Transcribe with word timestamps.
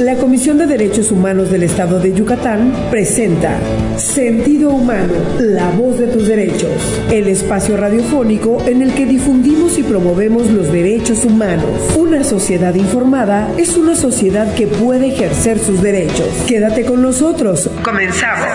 La 0.00 0.14
Comisión 0.14 0.56
de 0.58 0.66
Derechos 0.66 1.10
Humanos 1.10 1.50
del 1.50 1.64
Estado 1.64 1.98
de 1.98 2.14
Yucatán 2.14 2.72
presenta 2.90 3.58
Sentido 3.96 4.70
Humano, 4.70 5.12
la 5.40 5.70
voz 5.70 5.98
de 5.98 6.06
tus 6.06 6.28
derechos, 6.28 6.70
el 7.10 7.26
espacio 7.26 7.76
radiofónico 7.76 8.62
en 8.66 8.82
el 8.82 8.94
que 8.94 9.04
difundimos 9.04 9.78
y 9.78 9.82
promovemos 9.82 10.48
los 10.50 10.72
derechos 10.72 11.24
humanos. 11.24 11.96
Una 11.98 12.22
sociedad 12.22 12.74
informada 12.74 13.50
es 13.58 13.76
una 13.76 13.96
sociedad 13.96 14.54
que 14.54 14.66
puede 14.66 15.08
ejercer 15.08 15.58
sus 15.58 15.82
derechos. 15.82 16.28
Quédate 16.46 16.84
con 16.84 17.02
nosotros. 17.02 17.68
Comenzamos. 17.82 18.46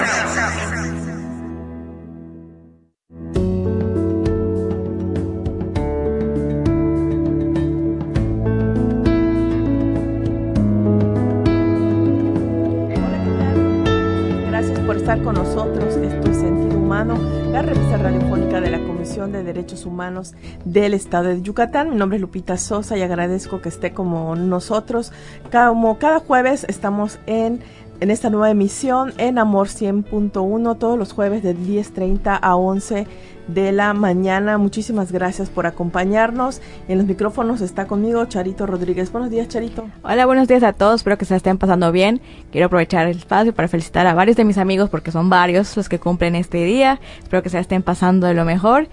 Derechos 19.66 19.88
Humanos 19.88 20.34
del 20.64 20.94
Estado 20.94 21.30
de 21.30 21.42
Yucatán. 21.42 21.90
Mi 21.90 21.96
nombre 21.96 22.18
es 22.18 22.22
Lupita 22.22 22.56
Sosa 22.56 22.98
y 22.98 23.02
agradezco 23.02 23.62
que 23.62 23.70
esté 23.70 23.94
como 23.94 24.36
nosotros. 24.36 25.12
Como 25.52 25.98
cada 25.98 26.20
jueves 26.20 26.68
estamos 26.70 27.18
en, 27.26 27.62
en 28.00 28.12
esta 28.12 28.30
nueva 28.30 28.52
emisión 28.52 29.14
en 29.18 29.40
Amor 29.40 29.68
100.1 29.70 30.78
todos 30.78 31.00
los 31.00 31.14
jueves 31.14 31.42
de 31.42 31.58
10.30 31.58 32.38
a 32.40 32.56
11 32.56 33.08
de 33.48 33.72
la 33.72 33.94
mañana. 33.94 34.58
Muchísimas 34.58 35.12
gracias 35.12 35.50
por 35.50 35.66
acompañarnos. 35.68 36.62
En 36.88 36.98
los 36.98 37.08
micrófonos 37.08 37.62
está 37.62 37.88
conmigo 37.88 38.26
Charito 38.26 38.66
Rodríguez. 38.66 39.12
Buenos 39.12 39.30
días, 39.30 39.48
Charito. 39.48 39.86
Hola, 40.04 40.26
buenos 40.26 40.48
días 40.48 40.64
a 40.64 40.74
todos. 40.74 40.96
Espero 41.02 41.18
que 41.18 41.26
se 41.26 41.36
estén 41.36 41.58
pasando 41.58 41.92
bien. 41.92 42.22
Quiero 42.52 42.68
aprovechar 42.68 43.08
el 43.08 43.18
espacio 43.18 43.54
para 43.54 43.68
felicitar 43.68 44.08
a 44.08 44.14
varios 44.14 44.38
de 44.38 44.46
mis 44.46 44.58
amigos 44.58 44.90
porque 44.90 45.12
son 45.12 45.30
varios 45.30 45.76
los 45.78 45.90
que 45.90 46.00
cumplen 46.00 46.36
este 46.36 46.64
día. 46.64 47.00
Espero 47.22 47.44
que 47.44 47.50
se 47.50 47.60
estén 47.60 47.84
pasando 47.84 48.28
de 48.28 48.34
lo 48.34 48.46
mejor. 48.46 48.88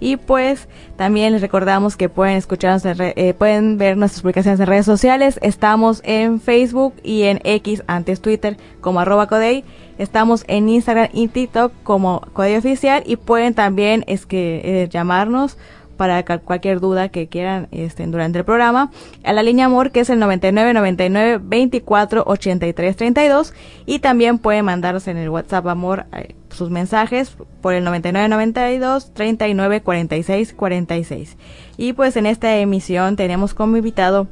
Y 0.00 0.16
pues 0.16 0.68
también 0.96 1.32
les 1.32 1.42
recordamos 1.42 1.96
que 1.96 2.08
pueden 2.08 2.36
escucharnos, 2.36 2.82
eh, 2.84 3.34
pueden 3.36 3.78
ver 3.78 3.96
nuestras 3.96 4.22
publicaciones 4.22 4.60
en 4.60 4.66
redes 4.66 4.86
sociales. 4.86 5.38
Estamos 5.42 6.00
en 6.04 6.40
Facebook 6.40 6.94
y 7.02 7.22
en 7.24 7.40
X, 7.42 7.82
antes 7.86 8.20
Twitter, 8.20 8.56
como 8.80 9.00
arroba 9.00 9.26
Codey. 9.26 9.64
Estamos 9.98 10.44
en 10.46 10.68
Instagram 10.68 11.08
y 11.12 11.28
TikTok 11.28 11.72
como 11.82 12.22
Codey 12.32 12.56
Oficial 12.56 13.02
y 13.04 13.16
pueden 13.16 13.54
también 13.54 14.04
es 14.06 14.26
que 14.26 14.62
eh, 14.64 14.88
llamarnos 14.88 15.58
para 15.98 16.24
cualquier 16.24 16.80
duda 16.80 17.08
que 17.10 17.26
quieran 17.26 17.66
este, 17.72 18.06
durante 18.06 18.38
el 18.38 18.44
programa 18.44 18.90
a 19.24 19.32
la 19.32 19.42
línea 19.42 19.66
amor 19.66 19.90
que 19.90 20.00
es 20.00 20.08
el 20.08 20.20
99 20.20 20.72
99 20.72 21.40
24 21.42 22.22
83 22.24 22.96
32 22.96 23.52
y 23.84 23.98
también 23.98 24.38
pueden 24.38 24.64
mandarnos 24.64 25.08
en 25.08 25.16
el 25.18 25.28
WhatsApp 25.28 25.66
amor 25.66 26.06
eh, 26.12 26.36
sus 26.50 26.70
mensajes 26.70 27.36
por 27.60 27.74
el 27.74 27.82
99 27.84 28.28
92 28.28 29.12
39 29.12 29.80
46 29.82 30.54
46 30.54 31.36
y 31.76 31.92
pues 31.92 32.16
en 32.16 32.26
esta 32.26 32.56
emisión 32.56 33.16
tenemos 33.16 33.52
como 33.52 33.76
invitado 33.76 34.28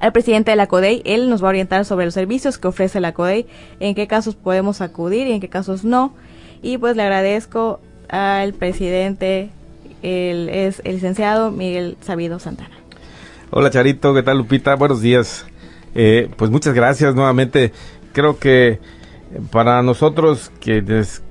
al 0.00 0.12
presidente 0.12 0.50
de 0.50 0.56
la 0.56 0.66
CODEI. 0.66 1.02
Él 1.04 1.28
nos 1.28 1.42
va 1.42 1.48
a 1.48 1.50
orientar 1.50 1.84
sobre 1.84 2.04
los 2.04 2.14
servicios 2.14 2.58
que 2.58 2.68
ofrece 2.68 3.00
la 3.00 3.12
CODEI, 3.12 3.46
en 3.80 3.94
qué 3.94 4.06
casos 4.06 4.34
podemos 4.34 4.80
acudir 4.80 5.26
y 5.26 5.32
en 5.32 5.40
qué 5.40 5.48
casos 5.48 5.84
no. 5.84 6.14
Y 6.62 6.78
pues 6.78 6.96
le 6.96 7.02
agradezco 7.02 7.80
al 8.08 8.54
presidente, 8.54 9.50
él 10.02 10.48
es 10.48 10.80
el 10.84 10.94
licenciado 10.94 11.50
Miguel 11.50 11.96
Sabido 12.00 12.38
Santana. 12.38 12.76
Hola 13.50 13.70
Charito, 13.70 14.14
¿qué 14.14 14.22
tal 14.22 14.38
Lupita? 14.38 14.74
Buenos 14.74 15.00
días. 15.00 15.46
Eh, 15.94 16.28
pues 16.36 16.50
muchas 16.50 16.74
gracias 16.74 17.14
nuevamente. 17.14 17.72
Creo 18.12 18.38
que 18.38 18.78
para 19.50 19.82
nosotros 19.82 20.50
que 20.60 20.82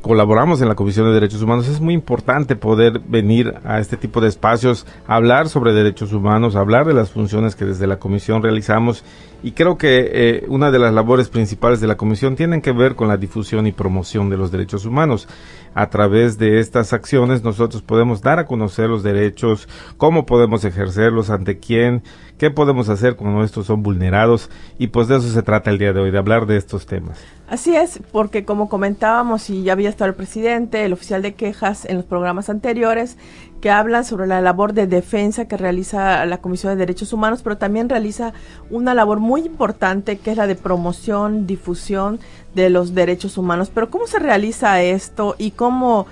colaboramos 0.02 0.62
en 0.62 0.68
la 0.68 0.76
Comisión 0.76 1.08
de 1.08 1.14
Derechos 1.14 1.42
Humanos 1.42 1.68
es 1.68 1.82
muy 1.82 1.94
importante 1.94 2.56
poder 2.56 3.00
venir 3.00 3.56
a 3.64 3.80
este 3.80 3.98
tipo 3.98 4.22
de 4.22 4.28
espacios, 4.28 4.86
hablar 5.08 5.50
sobre 5.50 5.74
derechos 5.74 6.14
humanos, 6.14 6.56
hablar 6.56 6.86
de 6.86 6.94
las 6.94 7.12
funciones 7.12 7.56
que 7.56 7.66
desde 7.66 7.88
la 7.88 7.98
Comisión 7.98 8.44
realizamos 8.44 9.04
y 9.44 9.52
creo 9.52 9.78
que 9.78 10.10
eh, 10.12 10.46
una 10.48 10.72
de 10.72 10.80
las 10.80 10.94
labores 10.94 11.30
principales 11.30 11.80
de 11.80 11.88
la 11.88 11.98
Comisión 11.98 12.36
tienen 12.36 12.62
que 12.62 12.72
ver 12.72 12.96
con 12.96 13.08
la 13.08 13.18
difusión 13.18 13.68
y 13.68 13.72
promoción 13.72 14.30
de 14.30 14.38
los 14.38 14.52
derechos 14.52 14.86
humanos. 14.86 15.28
A 15.76 15.90
través 15.90 16.40
de 16.40 16.60
estas 16.60 16.92
acciones 16.92 17.44
nosotros 17.44 17.84
podemos 17.84 18.22
dar 18.22 18.40
a 18.40 18.46
conocer 18.46 18.90
los 18.90 19.04
derechos, 19.04 19.70
cómo 19.98 20.26
podemos 20.26 20.66
ejercerlos, 20.66 21.30
ante 21.30 21.60
quién, 21.60 22.02
qué 22.38 22.52
podemos 22.52 22.90
hacer 22.90 23.16
cuando 23.16 23.44
estos 23.44 23.66
son 23.66 23.84
vulnerados 23.84 24.50
y 24.78 24.88
pues 24.88 25.08
de 25.08 25.18
eso 25.18 25.30
se 25.30 25.42
trata 25.44 25.70
el 25.70 25.78
día 25.78 25.94
de 25.94 26.00
hoy, 26.00 26.12
de 26.12 26.18
hablar 26.18 26.46
de 26.46 26.58
estos 26.58 26.86
temas. 26.86 27.20
Así 27.50 27.76
es, 27.76 28.00
porque 28.12 28.44
como 28.44 28.68
comentábamos 28.68 29.50
y 29.50 29.64
ya 29.64 29.74
había 29.74 29.90
estado 29.90 30.10
el 30.10 30.16
presidente, 30.16 30.84
el 30.84 30.94
oficial 30.94 31.22
de 31.22 31.34
quejas 31.34 31.86
en 31.86 31.96
los 31.96 32.06
programas 32.06 32.50
anteriores, 32.50 33.18
que 33.62 33.72
hablan 33.72 34.06
sobre 34.06 34.28
la 34.28 34.42
labor 34.42 34.74
de 34.74 34.86
defensa 34.86 35.48
que 35.48 35.58
realiza 35.58 36.26
la 36.26 36.40
Comisión 36.40 36.74
de 36.74 36.78
Derechos 36.78 37.14
Humanos, 37.14 37.42
pero 37.44 37.58
también 37.58 37.90
realiza 37.90 38.34
una 38.70 38.94
labor 38.94 39.20
muy 39.20 39.42
importante 39.42 40.18
que 40.18 40.32
es 40.32 40.38
la 40.38 40.46
de 40.46 40.56
promoción, 40.56 41.48
difusión 41.48 42.20
de 42.54 42.70
los 42.70 42.94
derechos 42.94 43.38
humanos. 43.38 43.72
Pero 43.74 43.90
¿cómo 43.90 44.08
se 44.08 44.20
realiza 44.20 44.82
esto 44.82 45.36
y 45.38 45.52
cómo 45.52 46.06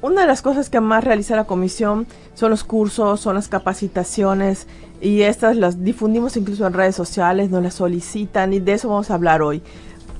una 0.00 0.22
de 0.22 0.26
las 0.26 0.42
cosas 0.42 0.70
que 0.70 0.80
más 0.80 1.04
realiza 1.04 1.36
la 1.36 1.44
comisión 1.44 2.06
son 2.34 2.50
los 2.50 2.64
cursos, 2.64 3.20
son 3.20 3.34
las 3.34 3.48
capacitaciones 3.48 4.66
y 5.00 5.22
estas 5.22 5.56
las 5.56 5.82
difundimos 5.82 6.36
incluso 6.36 6.66
en 6.66 6.72
redes 6.72 6.94
sociales, 6.94 7.50
nos 7.50 7.62
las 7.62 7.74
solicitan 7.74 8.52
y 8.52 8.60
de 8.60 8.74
eso 8.74 8.88
vamos 8.88 9.10
a 9.10 9.14
hablar 9.14 9.42
hoy. 9.42 9.62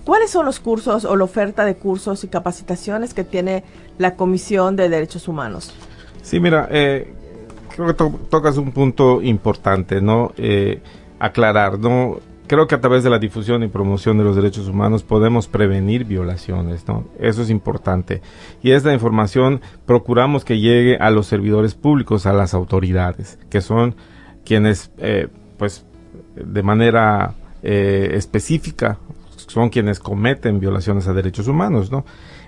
¿Cuáles 0.04 0.30
son 0.30 0.46
los 0.46 0.58
cursos 0.58 1.04
o 1.04 1.16
la 1.16 1.24
oferta 1.24 1.64
de 1.64 1.76
cursos 1.76 2.24
y 2.24 2.28
capacitaciones 2.28 3.12
que 3.12 3.24
tiene 3.24 3.62
la 3.98 4.16
Comisión 4.16 4.74
de 4.74 4.88
Derechos 4.88 5.28
Humanos? 5.28 5.74
Sí, 6.22 6.40
mira, 6.40 6.66
eh, 6.70 7.12
creo 7.76 7.88
que 7.88 8.18
tocas 8.30 8.56
un 8.56 8.72
punto 8.72 9.20
importante, 9.20 10.00
¿no? 10.00 10.32
Eh, 10.38 10.80
aclarar, 11.18 11.78
¿no? 11.78 12.20
Creo 12.48 12.66
que 12.66 12.74
a 12.74 12.80
través 12.80 13.04
de 13.04 13.10
la 13.10 13.18
difusión 13.18 13.62
y 13.62 13.68
promoción 13.68 14.18
de 14.18 14.24
los 14.24 14.34
derechos 14.34 14.68
humanos 14.68 15.02
podemos 15.02 15.46
prevenir 15.46 16.04
violaciones, 16.04 16.88
¿no? 16.88 17.04
Eso 17.20 17.42
es 17.42 17.50
importante. 17.50 18.22
Y 18.62 18.72
esta 18.72 18.92
información 18.92 19.60
procuramos 19.86 20.44
que 20.44 20.58
llegue 20.58 20.96
a 20.96 21.10
los 21.10 21.26
servidores 21.26 21.74
públicos, 21.74 22.26
a 22.26 22.32
las 22.32 22.54
autoridades, 22.54 23.38
que 23.50 23.60
son 23.60 23.94
quienes, 24.44 24.90
eh, 24.98 25.28
pues, 25.58 25.84
de 26.34 26.62
manera 26.62 27.34
específica 27.60 28.98
son 29.48 29.70
quienes 29.70 29.98
cometen 29.98 30.60
violaciones 30.60 31.08
a 31.08 31.12
derechos 31.12 31.48
humanos, 31.48 31.90
¿no? 31.90 32.04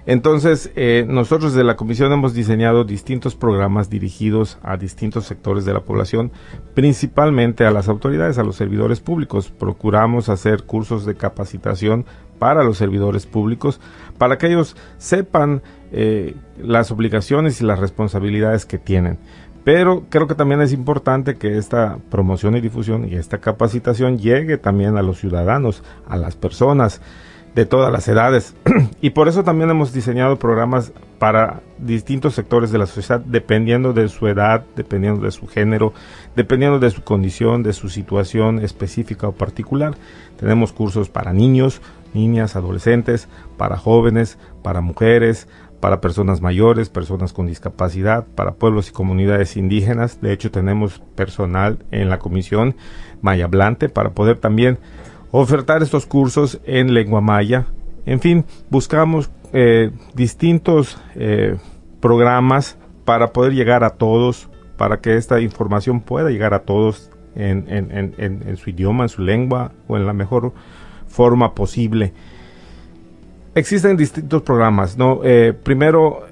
Entonces, 0.06 0.71
eh, 0.77 1.05
nosotros 1.09 1.55
de 1.55 1.65
la 1.65 1.77
Comisión 1.77 2.12
hemos 2.12 2.34
diseñado 2.34 2.84
distintos 2.84 3.34
programas 3.34 3.91
dirigidos 3.91 4.59
a 4.62 4.77
distintos 4.77 5.27
sectores 5.27 5.65
de 5.65 5.75
la 5.75 5.81
población, 5.81 6.33
principalmente 6.75 7.66
a 7.66 7.71
las 7.71 7.88
autoridades, 7.88 8.38
a 8.38 8.43
los 8.43 8.56
servidores 8.56 9.00
públicos. 9.00 9.50
Procuramos 9.50 10.28
hacer 10.28 10.65
cursos 10.65 11.05
de 11.05 11.16
capacitación 11.16 12.06
para 12.38 12.65
los 12.65 12.78
servidores 12.78 13.27
públicos, 13.27 13.81
para 14.16 14.38
que 14.38 14.47
ellos 14.47 14.77
sepan 14.97 15.62
eh, 15.93 16.34
las 16.59 16.91
obligaciones 16.91 17.61
y 17.61 17.65
las 17.65 17.78
responsabilidades 17.78 18.65
que 18.65 18.78
tienen. 18.78 19.19
Pero 19.62 20.06
creo 20.09 20.27
que 20.27 20.34
también 20.34 20.62
es 20.62 20.72
importante 20.72 21.37
que 21.37 21.59
esta 21.59 21.99
promoción 22.11 22.56
y 22.56 22.62
difusión 22.62 23.06
y 23.06 23.17
esta 23.17 23.38
capacitación 23.38 24.19
llegue 24.19 24.56
también 24.56 24.97
a 24.97 25.03
los 25.03 25.19
ciudadanos, 25.19 25.82
a 26.09 26.17
las 26.17 26.34
personas 26.34 27.03
de 27.55 27.66
todas 27.66 27.93
las 27.93 28.06
edades. 28.09 28.55
y 29.00 29.11
por 29.11 29.28
eso 29.28 29.44
también 29.44 29.71
hemos 29.71 29.93
diseñado 29.93 30.37
programas 30.37 30.93
para 31.19 31.61
distintos 31.78 32.34
sectores 32.34 32.71
de 32.71 32.78
la 32.78 32.87
sociedad, 32.87 33.21
dependiendo 33.21 33.93
de 33.93 34.09
su 34.09 34.27
edad, 34.27 34.65
dependiendo 34.77 35.22
de 35.22 35.31
su 35.31 35.47
género, 35.47 35.93
dependiendo 36.34 36.78
de 36.78 36.91
su 36.91 37.03
condición, 37.03 37.62
de 37.62 37.72
su 37.72 37.88
situación 37.88 38.59
específica 38.61 39.28
o 39.28 39.33
particular. 39.33 39.94
Tenemos 40.38 40.73
cursos 40.73 41.11
para 41.11 41.32
niños, 41.32 41.82
niñas, 42.14 42.56
adolescentes, 42.56 43.29
para 43.56 43.76
jóvenes, 43.76 44.38
para 44.62 44.81
mujeres, 44.81 45.46
para 45.81 46.00
personas 46.00 46.41
mayores, 46.41 46.91
personas 46.91 47.32
con 47.32 47.46
discapacidad, 47.46 48.26
para 48.35 48.53
pueblos 48.53 48.88
y 48.88 48.93
comunidades 48.93 49.56
indígenas. 49.56 50.20
De 50.20 50.32
hecho, 50.32 50.50
tenemos 50.50 51.00
personal 51.14 51.85
en 51.91 52.11
la 52.11 52.19
comisión 52.19 52.76
mayablante 53.23 53.88
para 53.88 54.11
poder 54.11 54.38
también 54.38 54.79
ofertar 55.31 55.82
estos 55.82 56.06
cursos 56.06 56.61
en 56.65 56.94
lengua 56.94 57.21
maya. 57.21 57.67
En 58.06 58.21
fin, 58.21 58.44
buscamos 58.69 59.31
eh, 59.53 59.91
distintos 60.15 60.99
eh, 61.15 61.56
programas 62.00 62.77
para 63.05 63.32
poder 63.32 63.53
llegar 63.53 63.85
a 63.85 63.91
todos, 63.91 64.49
para 64.77 65.00
que 65.00 65.17
esta 65.17 65.41
información 65.41 66.00
pueda 66.00 66.31
llegar 66.31 66.55
a 66.55 66.61
todos 66.61 67.11
en, 67.37 67.67
en 67.69 68.56
su 68.56 68.71
idioma, 68.71 69.05
en 69.05 69.09
su 69.09 69.23
lengua 69.23 69.73
o 69.87 69.97
en 69.97 70.06
la 70.06 70.12
mejor 70.12 70.53
forma 71.06 71.55
posible. 71.55 72.12
Existen 73.55 73.97
distintos 73.97 74.43
programas, 74.43 74.97
¿no? 74.97 75.21
Eh, 75.25 75.53
primero, 75.53 76.27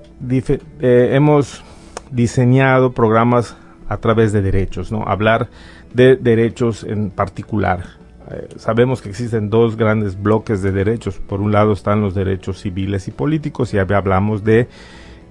hemos 0.80 1.64
diseñado 2.10 2.92
programas 2.92 3.56
a 3.88 3.96
través 3.96 4.32
de 4.32 4.42
derechos, 4.42 4.92
¿no? 4.92 5.02
Hablar 5.06 5.48
de 5.92 6.16
derechos 6.16 6.84
en 6.84 7.10
particular. 7.10 7.98
Eh, 8.30 8.48
sabemos 8.56 9.00
que 9.00 9.08
existen 9.08 9.50
dos 9.50 9.76
grandes 9.76 10.20
bloques 10.20 10.62
de 10.62 10.72
derechos. 10.72 11.18
Por 11.18 11.40
un 11.40 11.52
lado 11.52 11.72
están 11.72 12.00
los 12.00 12.14
derechos 12.14 12.60
civiles 12.60 13.08
y 13.08 13.10
políticos 13.10 13.72
y 13.74 13.78
hablamos 13.78 14.44
de 14.44 14.68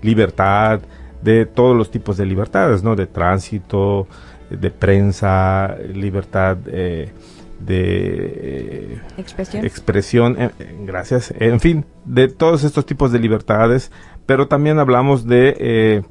libertad, 0.02 0.82
de 1.22 1.46
todos 1.46 1.76
los 1.76 1.92
tipos 1.92 2.18
de 2.18 2.26
libertades, 2.26 2.84
¿no? 2.84 2.96
De 2.96 3.08
tránsito, 3.08 4.08
de 4.50 4.72
prensa, 4.72 5.76
libertad 5.94 6.58
eh, 6.68 7.12
de 7.60 9.00
expresión, 9.18 9.66
expresión 9.66 10.38
gracias, 10.86 11.34
en 11.40 11.60
fin, 11.60 11.86
de 12.06 12.28
todos 12.28 12.64
estos 12.64 12.86
tipos 12.86 13.12
de 13.12 13.18
libertades, 13.18 13.92
pero 14.28 14.48
también 14.48 14.78
hablamos 14.78 15.26
de 15.26 16.04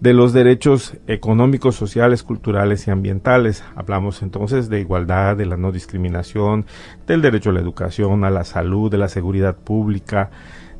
de 0.00 0.12
los 0.14 0.32
derechos 0.32 0.96
económicos, 1.06 1.74
sociales, 1.74 2.22
culturales 2.22 2.86
y 2.86 2.90
ambientales. 2.90 3.64
Hablamos 3.74 4.22
entonces 4.22 4.68
de 4.68 4.80
igualdad, 4.80 5.36
de 5.36 5.46
la 5.46 5.56
no 5.56 5.72
discriminación, 5.72 6.66
del 7.06 7.22
derecho 7.22 7.50
a 7.50 7.54
la 7.54 7.60
educación, 7.60 8.24
a 8.24 8.30
la 8.30 8.44
salud, 8.44 8.90
de 8.90 8.98
la 8.98 9.08
seguridad 9.08 9.56
pública, 9.56 10.30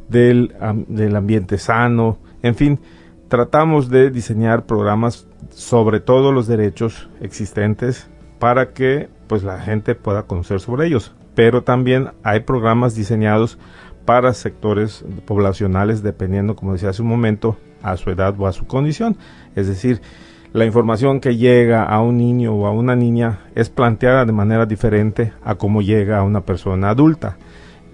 del, 0.08 0.54
del 0.88 1.16
ambiente 1.16 1.58
sano, 1.58 2.18
en 2.42 2.54
fin, 2.54 2.80
tratamos 3.28 3.90
de 3.90 4.10
diseñar 4.10 4.66
programas 4.66 5.26
sobre 5.50 6.00
todos 6.00 6.32
los 6.32 6.46
derechos 6.46 7.10
existentes 7.20 8.08
para 8.38 8.72
que 8.72 9.08
pues 9.26 9.42
la 9.42 9.60
gente 9.60 9.94
pueda 9.94 10.22
conocer 10.24 10.60
sobre 10.60 10.86
ellos. 10.86 11.14
Pero 11.34 11.62
también 11.62 12.12
hay 12.22 12.40
programas 12.40 12.94
diseñados 12.94 13.58
para 14.04 14.32
sectores 14.32 15.04
poblacionales 15.26 16.02
dependiendo, 16.02 16.56
como 16.56 16.72
decía 16.72 16.90
hace 16.90 17.02
un 17.02 17.08
momento, 17.08 17.58
a 17.82 17.96
su 17.96 18.10
edad 18.10 18.34
o 18.38 18.46
a 18.46 18.52
su 18.52 18.66
condición. 18.66 19.16
Es 19.54 19.66
decir, 19.68 20.00
la 20.52 20.64
información 20.64 21.20
que 21.20 21.36
llega 21.36 21.84
a 21.84 22.00
un 22.00 22.16
niño 22.16 22.54
o 22.54 22.66
a 22.66 22.70
una 22.70 22.96
niña 22.96 23.40
es 23.54 23.68
planteada 23.68 24.24
de 24.24 24.32
manera 24.32 24.64
diferente 24.66 25.32
a 25.44 25.56
cómo 25.56 25.82
llega 25.82 26.18
a 26.18 26.22
una 26.22 26.40
persona 26.40 26.90
adulta. 26.90 27.36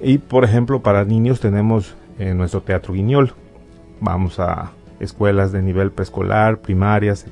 Y 0.00 0.18
por 0.18 0.44
ejemplo, 0.44 0.82
para 0.82 1.04
niños 1.04 1.40
tenemos 1.40 1.96
eh, 2.18 2.34
nuestro 2.34 2.62
teatro 2.62 2.94
guiñol. 2.94 3.32
Vamos 4.00 4.38
a 4.38 4.72
escuelas 5.00 5.50
de 5.50 5.62
nivel 5.62 5.90
preescolar, 5.90 6.60
primarias, 6.60 7.26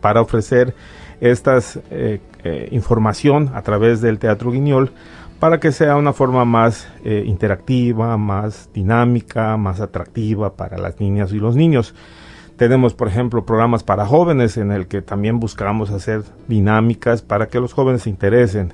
para 0.00 0.20
ofrecer 0.20 0.74
esta 1.20 1.58
eh, 1.90 2.20
eh, 2.42 2.68
información 2.72 3.50
a 3.54 3.62
través 3.62 4.00
del 4.00 4.18
teatro 4.18 4.50
guiñol 4.50 4.92
para 5.42 5.58
que 5.58 5.72
sea 5.72 5.96
una 5.96 6.12
forma 6.12 6.44
más 6.44 6.86
eh, 7.04 7.24
interactiva, 7.26 8.16
más 8.16 8.70
dinámica, 8.72 9.56
más 9.56 9.80
atractiva 9.80 10.54
para 10.54 10.78
las 10.78 11.00
niñas 11.00 11.32
y 11.32 11.40
los 11.40 11.56
niños. 11.56 11.96
Tenemos, 12.56 12.94
por 12.94 13.08
ejemplo, 13.08 13.44
programas 13.44 13.82
para 13.82 14.06
jóvenes 14.06 14.56
en 14.56 14.70
el 14.70 14.86
que 14.86 15.02
también 15.02 15.40
buscamos 15.40 15.90
hacer 15.90 16.22
dinámicas 16.46 17.22
para 17.22 17.48
que 17.48 17.58
los 17.58 17.72
jóvenes 17.72 18.02
se 18.02 18.10
interesen. 18.10 18.72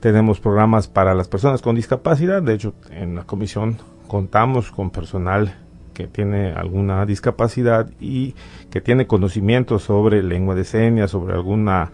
Tenemos 0.00 0.40
programas 0.40 0.88
para 0.88 1.12
las 1.12 1.28
personas 1.28 1.60
con 1.60 1.76
discapacidad. 1.76 2.40
De 2.40 2.54
hecho, 2.54 2.72
en 2.90 3.14
la 3.14 3.24
comisión 3.24 3.76
contamos 4.08 4.70
con 4.70 4.88
personal 4.88 5.58
que 5.92 6.06
tiene 6.06 6.54
alguna 6.54 7.04
discapacidad 7.04 7.90
y 8.00 8.34
que 8.70 8.80
tiene 8.80 9.06
conocimiento 9.06 9.78
sobre 9.78 10.22
lengua 10.22 10.54
de 10.54 10.64
señas, 10.64 11.10
sobre 11.10 11.34
alguna 11.34 11.92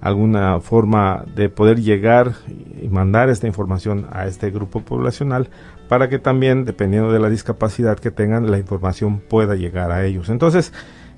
alguna 0.00 0.60
forma 0.60 1.24
de 1.34 1.48
poder 1.48 1.80
llegar 1.80 2.32
y 2.80 2.88
mandar 2.88 3.28
esta 3.28 3.46
información 3.46 4.06
a 4.12 4.26
este 4.26 4.50
grupo 4.50 4.80
poblacional 4.82 5.50
para 5.88 6.08
que 6.08 6.18
también, 6.18 6.64
dependiendo 6.64 7.12
de 7.12 7.18
la 7.18 7.28
discapacidad 7.28 7.98
que 7.98 8.10
tengan, 8.10 8.50
la 8.50 8.58
información 8.58 9.20
pueda 9.20 9.56
llegar 9.56 9.90
a 9.90 10.04
ellos. 10.06 10.28
Entonces, 10.28 10.72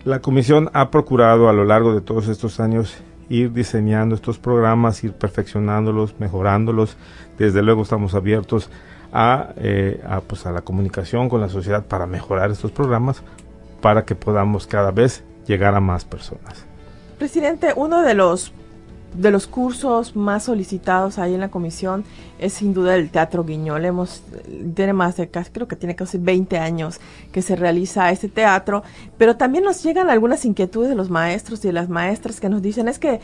la 0.04 0.20
comisión 0.20 0.70
ha 0.72 0.90
procurado 0.90 1.48
a 1.48 1.52
lo 1.52 1.64
largo 1.64 1.94
de 1.94 2.00
todos 2.00 2.28
estos 2.28 2.58
años 2.58 2.96
ir 3.28 3.52
diseñando 3.52 4.14
estos 4.14 4.38
programas, 4.38 5.04
ir 5.04 5.12
perfeccionándolos, 5.12 6.18
mejorándolos. 6.18 6.96
Desde 7.38 7.62
luego 7.62 7.82
estamos 7.82 8.14
abiertos 8.14 8.68
a, 9.12 9.50
eh, 9.56 10.02
a, 10.08 10.20
pues 10.20 10.46
a 10.46 10.52
la 10.52 10.62
comunicación 10.62 11.28
con 11.28 11.40
la 11.40 11.48
sociedad 11.48 11.84
para 11.84 12.06
mejorar 12.06 12.50
estos 12.50 12.72
programas, 12.72 13.22
para 13.80 14.04
que 14.04 14.14
podamos 14.14 14.66
cada 14.66 14.90
vez 14.90 15.22
llegar 15.46 15.74
a 15.74 15.80
más 15.80 16.04
personas. 16.04 16.64
Presidente, 17.18 17.72
uno 17.76 18.02
de 18.02 18.14
los 18.14 18.52
de 19.14 19.30
los 19.30 19.46
cursos 19.46 20.16
más 20.16 20.44
solicitados 20.44 21.18
ahí 21.18 21.34
en 21.34 21.40
la 21.40 21.50
comisión 21.50 22.04
es 22.38 22.54
sin 22.54 22.74
duda 22.74 22.96
el 22.96 23.10
Teatro 23.10 23.44
Guiñol. 23.44 23.84
Hemos, 23.84 24.22
tiene 24.74 24.92
más 24.92 25.16
de 25.16 25.28
casi, 25.28 25.50
creo 25.50 25.68
que 25.68 25.76
tiene 25.76 25.94
casi 25.94 26.18
20 26.18 26.58
años 26.58 27.00
que 27.30 27.42
se 27.42 27.54
realiza 27.54 28.10
este 28.10 28.28
teatro, 28.28 28.82
pero 29.18 29.36
también 29.36 29.64
nos 29.64 29.82
llegan 29.82 30.10
algunas 30.10 30.44
inquietudes 30.44 30.88
de 30.88 30.94
los 30.94 31.10
maestros 31.10 31.64
y 31.64 31.68
de 31.68 31.72
las 31.72 31.88
maestras 31.88 32.40
que 32.40 32.48
nos 32.48 32.62
dicen 32.62 32.88
es 32.88 32.98
que 32.98 33.20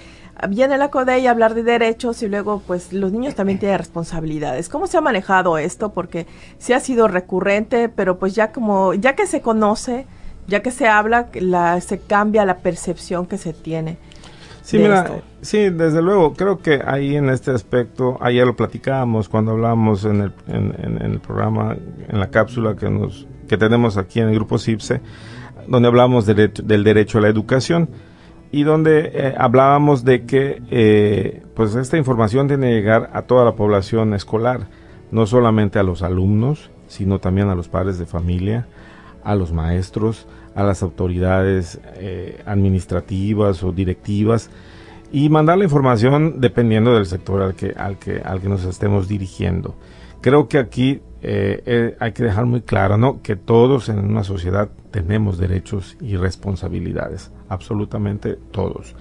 viene 0.48 0.78
la 0.78 0.90
CODEI 0.90 1.26
a 1.26 1.30
hablar 1.30 1.54
de 1.54 1.62
derechos 1.62 2.22
y 2.22 2.28
luego 2.28 2.62
pues 2.66 2.92
los 2.92 3.10
niños 3.10 3.34
también 3.34 3.58
tienen 3.58 3.78
responsabilidades. 3.78 4.68
¿Cómo 4.68 4.86
se 4.86 4.98
ha 4.98 5.00
manejado 5.00 5.58
esto? 5.58 5.92
Porque 5.92 6.26
sí 6.58 6.72
ha 6.72 6.80
sido 6.80 7.08
recurrente, 7.08 7.88
pero 7.88 8.18
pues 8.18 8.34
ya 8.34 8.52
como, 8.52 8.94
ya 8.94 9.16
que 9.16 9.26
se 9.26 9.40
conoce, 9.40 10.06
ya 10.46 10.62
que 10.62 10.70
se 10.70 10.86
habla, 10.86 11.28
la, 11.34 11.80
se 11.80 11.98
cambia 11.98 12.44
la 12.44 12.58
percepción 12.58 13.26
que 13.26 13.38
se 13.38 13.52
tiene. 13.52 13.98
Sí, 14.68 14.76
mira, 14.76 15.22
sí, 15.40 15.70
desde 15.70 16.02
luego, 16.02 16.34
creo 16.34 16.58
que 16.58 16.82
ahí 16.84 17.16
en 17.16 17.30
este 17.30 17.52
aspecto, 17.52 18.18
ayer 18.20 18.46
lo 18.46 18.54
platicábamos 18.54 19.26
cuando 19.26 19.52
hablamos 19.52 20.04
en 20.04 20.20
el, 20.20 20.32
en, 20.46 21.00
el 21.00 21.20
programa, 21.20 21.74
en 22.06 22.20
la 22.20 22.28
cápsula 22.28 22.76
que 22.76 22.90
nos 22.90 23.26
que 23.48 23.56
tenemos 23.56 23.96
aquí 23.96 24.20
en 24.20 24.28
el 24.28 24.34
grupo 24.34 24.58
CIPSE, 24.58 25.00
donde 25.68 25.88
hablamos 25.88 26.26
del 26.26 26.84
derecho 26.84 27.16
a 27.16 27.22
la 27.22 27.28
educación 27.28 27.88
y 28.52 28.64
donde 28.64 29.10
eh, 29.14 29.34
hablábamos 29.38 30.04
de 30.04 30.26
que 30.26 30.60
eh, 30.70 31.42
pues 31.54 31.74
esta 31.74 31.96
información 31.96 32.46
tiene 32.46 32.68
que 32.68 32.74
llegar 32.74 33.08
a 33.14 33.22
toda 33.22 33.46
la 33.46 33.52
población 33.56 34.12
escolar, 34.12 34.68
no 35.10 35.24
solamente 35.24 35.78
a 35.78 35.82
los 35.82 36.02
alumnos, 36.02 36.70
sino 36.88 37.20
también 37.20 37.48
a 37.48 37.54
los 37.54 37.68
padres 37.68 37.98
de 37.98 38.04
familia, 38.04 38.66
a 39.24 39.34
los 39.34 39.50
maestros, 39.50 40.26
a 40.54 40.62
las 40.62 40.82
autoridades 40.82 41.80
eh, 41.94 42.42
administrativas 42.46 43.62
o 43.62 43.72
directivas 43.72 44.50
y 45.12 45.28
mandar 45.28 45.58
la 45.58 45.64
información 45.64 46.40
dependiendo 46.40 46.94
del 46.94 47.06
sector 47.06 47.42
al 47.42 47.54
que, 47.54 47.72
al 47.76 47.98
que, 47.98 48.20
al 48.20 48.40
que 48.40 48.48
nos 48.48 48.64
estemos 48.64 49.08
dirigiendo. 49.08 49.74
Creo 50.20 50.48
que 50.48 50.58
aquí 50.58 51.00
eh, 51.22 51.62
eh, 51.66 51.96
hay 51.98 52.12
que 52.12 52.24
dejar 52.24 52.46
muy 52.46 52.60
claro 52.62 52.96
¿no? 52.96 53.22
que 53.22 53.36
todos 53.36 53.88
en 53.88 53.98
una 53.98 54.24
sociedad 54.24 54.68
tenemos 54.90 55.38
derechos 55.38 55.96
y 56.00 56.16
responsabilidades, 56.16 57.30
absolutamente 57.48 58.38
todos. 58.50 58.94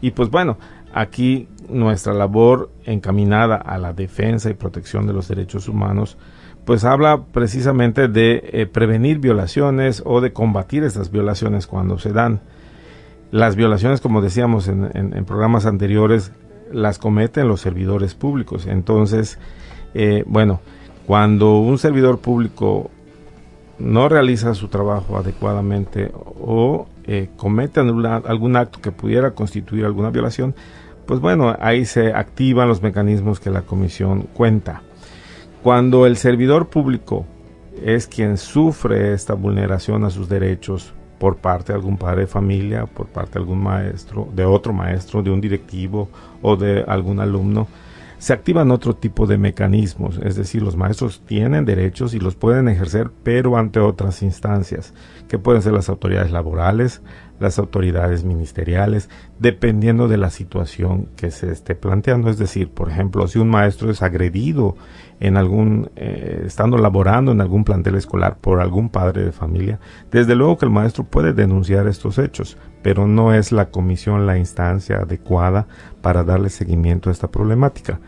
Y 0.00 0.10
pues 0.10 0.30
bueno, 0.30 0.58
aquí 0.92 1.48
nuestra 1.68 2.12
labor 2.12 2.70
encaminada 2.84 3.56
a 3.56 3.78
la 3.78 3.92
defensa 3.92 4.50
y 4.50 4.54
protección 4.54 5.06
de 5.06 5.12
los 5.12 5.28
derechos 5.28 5.68
humanos 5.68 6.16
pues 6.64 6.84
habla 6.84 7.24
precisamente 7.32 8.08
de 8.08 8.42
eh, 8.52 8.66
prevenir 8.66 9.18
violaciones 9.18 10.02
o 10.04 10.20
de 10.20 10.32
combatir 10.32 10.82
estas 10.84 11.10
violaciones 11.10 11.66
cuando 11.66 11.98
se 11.98 12.12
dan. 12.12 12.40
Las 13.30 13.56
violaciones, 13.56 14.00
como 14.00 14.22
decíamos 14.22 14.68
en, 14.68 15.24
programas 15.26 15.66
anteriores, 15.66 16.32
las 16.72 16.98
cometen 16.98 17.48
los 17.48 17.60
servidores 17.60 18.14
públicos. 18.14 18.66
Entonces, 18.66 19.38
eh, 19.92 20.24
bueno, 20.26 20.60
cuando 21.06 21.58
un 21.58 21.78
servidor 21.78 22.18
público 22.20 22.90
no 23.78 24.08
realiza 24.08 24.54
su 24.54 24.68
trabajo 24.68 25.18
adecuadamente 25.18 26.12
o 26.14 26.86
eh, 27.04 27.28
comete 27.36 27.80
algún 27.80 28.56
acto 28.56 28.80
que 28.80 28.92
pudiera 28.92 29.32
constituir 29.32 29.84
alguna 29.84 30.10
violación, 30.10 30.54
pues 31.06 31.20
bueno, 31.20 31.54
ahí 31.60 31.84
se 31.84 32.12
activan 32.12 32.68
los 32.68 32.82
mecanismos 32.82 33.40
que 33.40 33.50
la 33.50 33.62
comisión 33.62 34.22
cuenta. 34.32 34.82
Cuando 35.64 36.04
el 36.04 36.18
servidor 36.18 36.68
público 36.68 37.24
es 37.82 38.06
quien 38.06 38.36
sufre 38.36 39.14
esta 39.14 39.32
vulneración 39.32 40.04
a 40.04 40.10
sus 40.10 40.28
derechos 40.28 40.92
por 41.18 41.38
parte 41.38 41.72
de 41.72 41.78
algún 41.78 41.96
padre 41.96 42.20
de 42.20 42.26
familia, 42.26 42.84
por 42.84 43.06
parte 43.06 43.32
de 43.32 43.38
algún 43.38 43.62
maestro, 43.62 44.28
de 44.34 44.44
otro 44.44 44.74
maestro, 44.74 45.22
de 45.22 45.30
un 45.30 45.40
directivo 45.40 46.10
o 46.42 46.56
de 46.56 46.84
algún 46.86 47.18
alumno, 47.18 47.66
se 48.18 48.34
activan 48.34 48.72
otro 48.72 48.94
tipo 48.94 49.26
de 49.26 49.38
mecanismos, 49.38 50.20
es 50.22 50.36
decir, 50.36 50.62
los 50.62 50.76
maestros 50.76 51.22
tienen 51.24 51.64
derechos 51.64 52.12
y 52.12 52.20
los 52.20 52.34
pueden 52.34 52.68
ejercer, 52.68 53.10
pero 53.22 53.56
ante 53.56 53.80
otras 53.80 54.22
instancias, 54.22 54.92
que 55.28 55.38
pueden 55.38 55.62
ser 55.62 55.72
las 55.72 55.88
autoridades 55.88 56.30
laborales, 56.30 57.00
las 57.40 57.58
autoridades 57.58 58.24
ministeriales, 58.24 59.10
dependiendo 59.38 60.08
de 60.08 60.16
la 60.16 60.30
situación 60.30 61.08
que 61.16 61.30
se 61.30 61.50
esté 61.50 61.74
planteando. 61.74 62.30
Es 62.30 62.38
decir, 62.38 62.70
por 62.70 62.90
ejemplo, 62.90 63.26
si 63.28 63.38
un 63.38 63.48
maestro 63.48 63.90
es 63.90 64.02
agredido 64.02 64.76
en 65.20 65.36
algún, 65.36 65.90
eh, 65.96 66.42
estando 66.46 66.78
laborando 66.78 67.32
en 67.32 67.40
algún 67.40 67.64
plantel 67.64 67.96
escolar 67.96 68.38
por 68.38 68.60
algún 68.60 68.88
padre 68.88 69.24
de 69.24 69.32
familia, 69.32 69.80
desde 70.10 70.34
luego 70.34 70.58
que 70.58 70.66
el 70.66 70.72
maestro 70.72 71.04
puede 71.04 71.32
denunciar 71.32 71.86
estos 71.86 72.18
hechos, 72.18 72.56
pero 72.82 73.06
no 73.06 73.34
es 73.34 73.52
la 73.52 73.70
comisión 73.70 74.26
la 74.26 74.38
instancia 74.38 74.98
adecuada 74.98 75.66
para 76.02 76.24
darle 76.24 76.50
seguimiento 76.50 77.08
a 77.08 77.12
esta 77.12 77.30
problemática. 77.30 78.00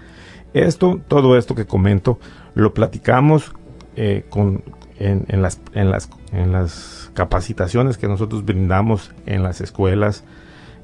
Esto, 0.52 1.00
todo 1.06 1.36
esto 1.36 1.54
que 1.54 1.66
comento, 1.66 2.18
lo 2.54 2.72
platicamos 2.72 3.54
eh, 3.96 4.24
con, 4.30 4.62
en, 4.98 5.42
las, 5.42 7.05
capacitaciones 7.16 7.96
que 7.96 8.06
nosotros 8.06 8.44
brindamos 8.44 9.12
en 9.24 9.42
las 9.42 9.60
escuelas, 9.60 10.22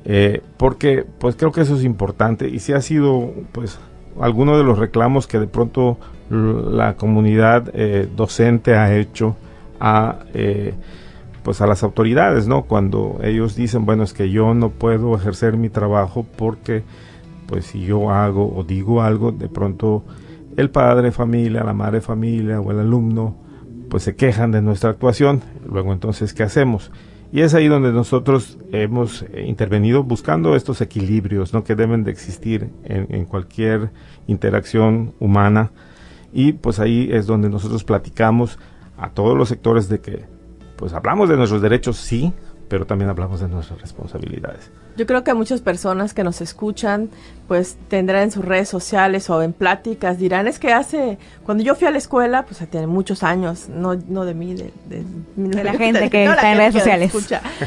eh, 0.04 0.42
porque 0.56 1.04
pues 1.20 1.36
creo 1.36 1.52
que 1.52 1.60
eso 1.60 1.76
es 1.76 1.84
importante 1.84 2.48
y 2.48 2.58
si 2.58 2.72
ha 2.72 2.80
sido 2.80 3.32
pues 3.52 3.78
algunos 4.18 4.56
de 4.56 4.64
los 4.64 4.78
reclamos 4.78 5.28
que 5.28 5.38
de 5.38 5.46
pronto 5.46 5.98
la 6.30 6.96
comunidad 6.96 7.70
eh, 7.74 8.08
docente 8.16 8.74
ha 8.74 8.96
hecho 8.96 9.36
a 9.78 10.20
eh, 10.32 10.74
pues 11.44 11.60
a 11.60 11.66
las 11.66 11.82
autoridades, 11.82 12.46
¿no? 12.46 12.62
Cuando 12.62 13.18
ellos 13.22 13.56
dicen, 13.56 13.84
bueno, 13.84 14.04
es 14.04 14.12
que 14.12 14.30
yo 14.30 14.54
no 14.54 14.70
puedo 14.70 15.14
ejercer 15.14 15.56
mi 15.56 15.68
trabajo 15.68 16.24
porque 16.36 16.82
pues 17.46 17.66
si 17.66 17.84
yo 17.84 18.10
hago 18.10 18.56
o 18.56 18.64
digo 18.64 19.02
algo, 19.02 19.32
de 19.32 19.48
pronto 19.48 20.04
el 20.56 20.70
padre 20.70 21.12
familia, 21.12 21.62
la 21.64 21.74
madre 21.74 22.00
familia 22.00 22.60
o 22.60 22.70
el 22.70 22.78
alumno 22.78 23.41
pues 23.92 24.04
se 24.04 24.16
quejan 24.16 24.52
de 24.52 24.62
nuestra 24.62 24.88
actuación. 24.88 25.42
Luego 25.66 25.92
entonces, 25.92 26.32
¿qué 26.32 26.42
hacemos? 26.42 26.90
Y 27.30 27.42
es 27.42 27.52
ahí 27.52 27.68
donde 27.68 27.92
nosotros 27.92 28.56
hemos 28.72 29.20
eh, 29.34 29.44
intervenido 29.46 30.02
buscando 30.02 30.56
estos 30.56 30.80
equilibrios 30.80 31.52
¿no? 31.52 31.62
que 31.62 31.74
deben 31.74 32.02
de 32.02 32.10
existir 32.10 32.70
en, 32.84 33.14
en 33.14 33.26
cualquier 33.26 33.90
interacción 34.26 35.12
humana. 35.20 35.72
Y 36.32 36.54
pues 36.54 36.80
ahí 36.80 37.10
es 37.12 37.26
donde 37.26 37.50
nosotros 37.50 37.84
platicamos 37.84 38.58
a 38.96 39.10
todos 39.10 39.36
los 39.36 39.50
sectores 39.50 39.90
de 39.90 40.00
que 40.00 40.24
pues 40.76 40.94
hablamos 40.94 41.28
de 41.28 41.36
nuestros 41.36 41.60
derechos, 41.60 41.98
sí, 41.98 42.32
pero 42.70 42.86
también 42.86 43.10
hablamos 43.10 43.40
de 43.40 43.48
nuestras 43.48 43.78
responsabilidades. 43.78 44.70
Yo 44.96 45.06
creo 45.06 45.24
que 45.24 45.32
muchas 45.34 45.60
personas 45.60 46.14
que 46.14 46.22
nos 46.24 46.40
escuchan, 46.40 47.10
pues 47.48 47.76
tendrán 47.88 48.24
en 48.24 48.30
sus 48.30 48.44
redes 48.44 48.68
sociales 48.68 49.28
o 49.30 49.42
en 49.42 49.52
pláticas, 49.52 50.18
dirán, 50.18 50.46
es 50.46 50.58
que 50.58 50.72
hace, 50.72 51.18
cuando 51.44 51.64
yo 51.64 51.74
fui 51.74 51.88
a 51.88 51.90
la 51.90 51.98
escuela, 51.98 52.44
pues 52.44 52.66
tiene 52.70 52.86
muchos 52.86 53.22
años, 53.22 53.68
no, 53.68 53.94
no 53.94 54.24
de 54.24 54.34
mí, 54.34 54.54
de, 54.54 54.72
de, 55.36 55.64
la 55.64 55.72
gente 55.78 56.10
que 56.10 56.24
está 56.24 56.52
en 56.52 56.58
redes 56.58 56.74
sociales. 56.74 57.12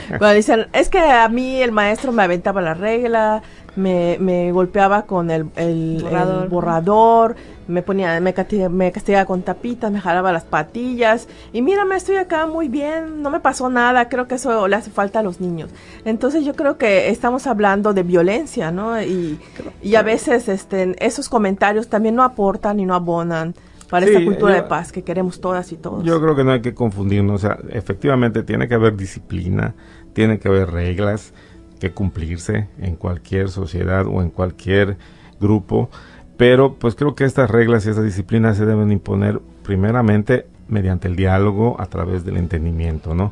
Cuando 0.08 0.34
dicen, 0.34 0.68
es 0.74 0.90
que 0.90 1.00
a 1.00 1.28
mí 1.30 1.62
el 1.62 1.72
maestro 1.72 2.12
me 2.12 2.24
aventaba 2.24 2.62
la 2.62 2.74
regla, 2.74 3.42
me, 3.76 4.18
me 4.20 4.52
golpeaba 4.52 5.06
con 5.06 5.32
el, 5.32 5.48
el, 5.56 6.04
borrador. 6.50 7.36
me 7.68 7.82
ponía, 7.82 8.20
me 8.20 8.34
castigaba, 8.34 8.70
me 8.70 8.92
castigaba 8.92 9.26
con 9.26 9.42
tapitas, 9.42 9.92
me 9.92 10.00
jalaba 10.00 10.32
las 10.32 10.44
patillas 10.44 11.28
y 11.52 11.62
mírame, 11.62 11.96
estoy 11.96 12.16
acá 12.18 12.48
muy 12.48 12.68
bien, 12.68 13.22
no 13.22 13.30
me 13.30 13.40
pasó 13.40 13.70
nada, 13.70 14.08
creo 14.10 14.28
que 14.28 14.36
eso 14.36 14.68
le 14.68 14.76
hace 14.76 14.92
falta 14.92 15.20
a 15.20 15.24
los 15.24 15.42
niños. 15.42 15.70
Entonces 16.06 16.46
yo 16.46 16.56
creo 16.56 16.78
que 16.78 17.10
estamos 17.10 17.48
hablando 17.48 17.94
de 17.94 18.04
violencia, 18.04 18.72
¿no? 18.72 19.02
Y, 19.02 19.40
y 19.82 19.96
a 19.96 20.04
veces 20.04 20.48
este, 20.48 20.96
esos 21.06 21.30
comentarios 21.30 21.88
también 21.88 22.16
no 22.16 22.24
aportan 22.24 22.80
y 22.80 22.86
no 22.86 22.96
abonan 22.96 23.56
para 23.90 24.06
esta 24.06 24.24
cultura 24.24 24.56
de 24.56 24.64
paz 24.64 24.92
que 24.92 25.04
queremos 25.04 25.40
todas 25.40 25.72
y 25.72 25.78
todos. 25.78 26.04
Yo 26.04 26.20
creo 26.22 26.36
que 26.36 26.44
no 26.44 26.52
hay 26.52 26.62
que 26.62 26.74
confundirnos, 26.74 27.44
o 27.44 27.48
sea, 27.48 27.60
efectivamente 27.70 28.44
tiene 28.44 28.68
que 28.68 28.76
haber 28.76 28.96
disciplina, 28.96 29.76
tiene 30.14 30.40
que 30.40 30.48
haber 30.48 30.72
reglas, 30.72 31.34
cumplirse 31.92 32.68
en 32.80 32.96
cualquier 32.96 33.50
sociedad 33.50 34.06
o 34.08 34.22
en 34.22 34.30
cualquier 34.30 34.98
grupo, 35.40 35.90
pero 36.38 36.76
pues 36.76 36.96
creo 36.96 37.16
que 37.16 37.24
estas 37.24 37.50
reglas 37.50 37.86
y 37.86 37.90
estas 37.90 38.06
disciplinas 38.06 38.58
se 38.58 38.66
deben 38.66 38.92
imponer 38.92 39.40
primeramente 39.64 40.48
mediante 40.68 41.08
el 41.08 41.16
diálogo 41.16 41.76
a 41.80 41.86
través 41.86 42.26
del 42.26 42.38
entendimiento, 42.38 43.14
¿no? 43.14 43.32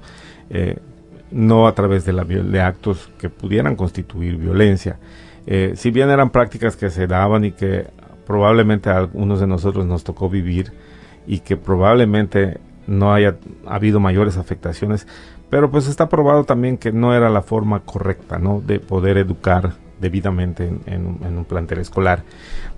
Eh, 0.50 0.78
no 1.32 1.68
a 1.68 1.74
través 1.74 2.06
de, 2.06 2.14
la, 2.14 2.68
actos 2.68 3.10
que 3.18 3.30
pudieran 3.30 3.76
constituir 3.76 4.38
violencia. 4.38 4.98
Eh, 5.48 5.74
si 5.76 5.92
bien 5.92 6.10
eran 6.10 6.30
prácticas 6.30 6.76
que 6.76 6.90
se 6.90 7.08
daban 7.08 7.44
y 7.44 7.52
que 7.52 7.88
probablemente 8.26 8.90
a 8.90 8.98
algunos 8.98 9.40
de 9.40 9.48
nosotros 9.48 9.86
nos 9.86 10.04
tocó 10.04 10.30
vivir 10.30 10.72
y 11.26 11.40
que 11.40 11.58
probablemente 11.58 12.60
no 12.88 13.14
haya 13.14 13.38
habido 13.66 14.00
mayores 14.00 14.38
afectaciones, 14.38 15.08
pero 15.50 15.70
pues 15.70 15.88
está 15.88 16.10
probado 16.10 16.44
también 16.46 16.78
que 16.78 16.92
no 16.92 17.14
era 17.16 17.30
la 17.30 17.42
forma 17.42 17.82
correcta, 17.82 18.40
¿no? 18.40 18.62
De 18.62 18.80
poder 18.80 19.18
educar 19.18 19.74
debidamente 20.02 20.68
en, 20.86 21.06
un 21.06 21.46
plantel 21.46 21.80
escolar. 21.80 22.24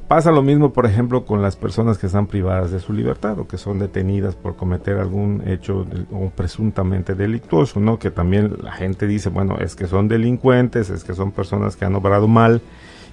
Pasa 0.08 0.32
lo 0.32 0.44
mismo, 0.44 0.74
por 0.74 0.86
ejemplo, 0.86 1.26
con 1.26 1.42
las 1.42 1.56
personas 1.56 1.98
que 1.98 2.06
están 2.06 2.28
privadas 2.28 2.70
de 2.70 2.80
su 2.80 2.94
libertad 2.94 3.40
o 3.40 3.48
que 3.48 3.58
son 3.58 3.80
detenidas 3.80 4.36
por 4.36 4.56
cometer 4.56 4.98
algún 4.98 5.42
hecho 5.48 5.88
o 6.12 6.30
presuntamente 6.30 7.16
delictuoso, 7.16 7.80
¿no? 7.80 7.98
Que 7.98 8.12
también 8.12 8.56
la 8.62 8.74
gente 8.74 9.08
dice, 9.08 9.30
bueno, 9.30 9.58
es 9.60 9.76
que 9.76 9.88
son 9.88 10.08
delincuentes, 10.08 10.92
es 10.92 11.04
que 11.04 11.16
son 11.16 11.32
personas 11.32 11.76
que 11.76 11.86
han 11.86 11.96
obrado 11.96 12.28
mal 12.28 12.62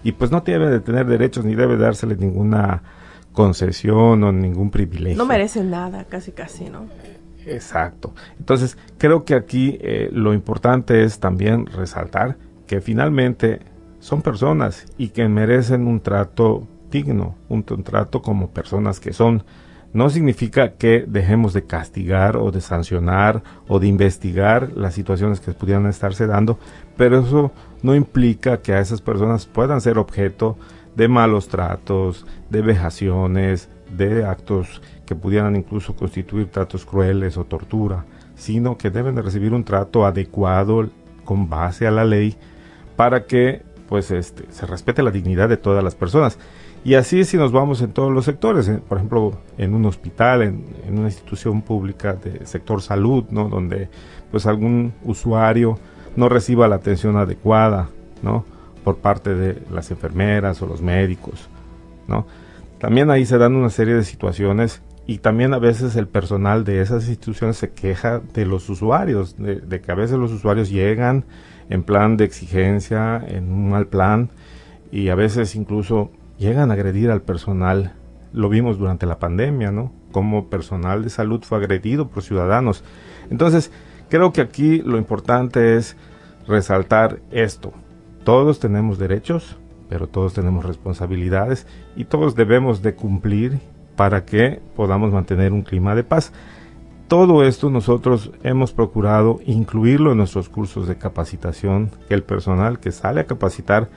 y 0.05 0.13
pues 0.13 0.31
no 0.31 0.41
debe 0.41 0.69
de 0.69 0.81
tener 0.81 1.07
derechos 1.07 1.45
ni 1.45 1.55
debe 1.55 1.77
dársele 1.77 2.17
ninguna 2.17 2.83
concesión 3.33 4.23
o 4.25 4.33
ningún 4.33 4.71
privilegio. 4.71 5.19
No 5.19 5.27
merecen 5.27 5.71
nada, 5.71 6.05
casi 6.05 6.33
casi, 6.33 6.69
¿no? 6.69 6.87
Exacto. 7.47 8.15
Entonces, 8.39 8.79
creo 8.99 9.25
que 9.25 9.35
aquí 9.35 9.79
eh, 9.81 10.09
lo 10.12 10.35
importante 10.35 11.05
es 11.05 11.19
también 11.19 11.67
resaltar 11.67 12.37
que 12.67 12.81
finalmente 12.81 13.61
son 13.99 14.23
personas 14.23 14.87
y 14.99 15.09
que 15.09 15.29
merecen 15.29 15.87
un 15.87 16.01
trato 16.01 16.67
digno, 16.91 17.37
un, 17.49 17.65
trato 17.65 18.23
como 18.23 18.51
personas 18.51 19.01
que 19.01 19.12
son. 19.12 19.45
No 19.93 20.09
significa 20.09 20.73
que 20.73 21.05
dejemos 21.07 21.53
de 21.53 21.65
castigar 21.65 22.37
o 22.37 22.51
de 22.51 22.61
sancionar 22.61 23.43
o 23.69 23.79
de 23.79 23.89
investigar 23.89 24.73
las 24.75 24.95
situaciones 24.95 25.41
que 25.41 25.53
pudieran 25.53 25.87
estarse 25.87 26.27
dando, 26.27 26.59
pero 26.97 27.21
eso 27.21 27.53
no 27.83 27.95
implica 27.95 28.62
que 28.62 28.73
a 28.73 28.81
esas 28.81 29.03
personas 29.03 29.47
puedan 29.47 29.81
ser 29.81 29.99
objeto 29.99 30.57
de 30.57 30.82
malos 31.09 31.49
tratos, 31.49 32.27
de 32.51 32.63
vejaciones, 32.63 33.69
de 33.97 34.25
actos 34.25 34.83
que 35.07 35.15
pudieran 35.15 35.57
incluso 35.57 35.95
constituir 35.95 36.49
tratos 36.49 36.85
crueles 36.85 37.37
o 37.37 37.45
tortura, 37.45 38.05
sino 38.35 38.77
que 38.77 38.91
deben 38.91 39.15
de 39.15 39.23
recibir 39.23 39.53
un 39.53 39.65
trato 39.65 40.07
adecuado 40.07 40.89
con 41.25 41.49
base 41.49 41.87
a 41.87 41.91
la 41.91 42.05
ley 42.05 42.37
para 42.97 43.27
que 43.27 43.63
pues 43.89 44.11
este 44.11 44.45
se 44.51 44.67
respete 44.67 45.03
la 45.03 45.11
dignidad 45.11 45.49
de 45.49 45.57
todas 45.57 45.85
las 45.85 45.95
personas. 45.95 46.39
Y 46.85 46.95
así 46.95 47.25
si 47.25 47.37
nos 47.37 47.53
vamos 47.53 47.81
en 47.83 47.93
todos 47.93 48.11
los 48.11 48.25
sectores, 48.25 48.71
por 48.89 48.99
ejemplo, 48.99 49.39
en 49.57 49.75
un 49.75 49.85
hospital, 49.85 50.43
en, 50.43 50.65
en, 50.87 50.99
una 50.99 51.09
institución 51.09 51.63
pública 51.63 52.15
de 52.15 52.45
sector 52.45 52.83
salud, 52.83 53.25
¿no? 53.31 53.49
Donde 53.49 53.89
pues 54.31 54.47
algún 54.47 54.93
usuario 55.05 55.79
no 56.17 56.29
reciba 56.29 56.67
la 56.69 56.77
atención 56.77 57.17
adecuada, 57.17 57.89
¿no? 58.23 58.45
Por 58.85 58.99
parte 58.99 59.35
de 59.35 59.62
las 59.71 59.91
enfermeras 59.91 60.61
o 60.62 60.67
los 60.67 60.83
médicos, 60.83 61.49
¿no? 62.09 62.27
También 62.79 63.11
ahí 63.11 63.25
se 63.27 63.39
dan 63.39 63.55
una 63.55 63.71
serie 63.71 63.95
de 63.95 64.03
situaciones 64.03 64.83
y 65.07 65.19
también 65.19 65.53
a 65.53 65.59
veces 65.59 65.97
el 65.97 66.07
personal 66.07 66.65
de 66.65 66.81
esas 66.81 67.09
instituciones 67.09 67.57
se 67.57 67.71
queja 67.71 68.21
de 68.35 68.47
los 68.47 68.69
usuarios, 68.69 69.37
de, 69.37 69.81
que 69.81 69.93
a 69.93 69.95
veces 69.97 70.17
los 70.19 70.33
usuarios 70.33 70.71
llegan 70.71 71.25
en 71.71 71.83
plan 71.83 72.17
de 72.17 72.25
exigencia, 72.25 73.23
en 73.27 73.53
un 73.53 73.71
mal 73.71 73.89
plan, 73.89 74.31
y 74.93 75.09
a 75.09 75.15
veces 75.15 75.57
incluso 75.57 76.11
llegan 76.39 76.71
a 76.71 76.75
agredir 76.75 77.11
al 77.11 77.23
personal. 77.23 77.95
Lo 78.33 78.49
vimos 78.49 78.79
durante 78.79 79.07
la 79.07 79.19
pandemia, 79.19 79.73
¿no? 79.73 79.93
Como 80.12 80.49
personal 80.49 81.03
de 81.03 81.11
salud 81.11 81.43
fue 81.43 81.59
agredido 81.59 82.09
por 82.09 82.23
ciudadanos. 82.23 82.85
Entonces, 83.31 83.73
creo 84.09 84.33
que 84.33 84.41
aquí 84.41 84.83
lo 84.83 84.99
importante 84.99 85.77
es 85.77 85.97
resaltar 86.47 87.21
esto. 87.31 87.73
Todos 88.25 88.61
tenemos 88.61 88.99
derechos, 88.99 89.57
pero 89.88 90.07
todos 90.07 90.33
tenemos 90.33 90.64
responsabilidades 90.64 91.67
y 91.97 92.05
todos 92.05 92.35
debemos 92.35 92.83
de 92.83 92.95
cumplir 92.95 93.59
para 93.97 94.25
que 94.25 94.61
podamos 94.76 95.12
mantener 95.12 95.52
un 95.52 95.62
clima 95.62 95.95
de 95.95 96.05
paz. 96.05 96.33
Todo 97.09 97.45
esto 97.45 97.69
nosotros 97.69 98.31
hemos 98.43 98.73
procurado 98.73 99.41
incluirlo 99.45 100.12
en 100.12 100.19
nuestros 100.19 100.49
cursos 100.49 100.88
de 100.88 100.97
capacitación, 100.97 101.91
que 102.09 102.14
el 102.14 102.23
personal 102.23 102.79
que 102.79 102.91
sale 102.91 103.21
a 103.21 103.26
capacitar 103.26 103.91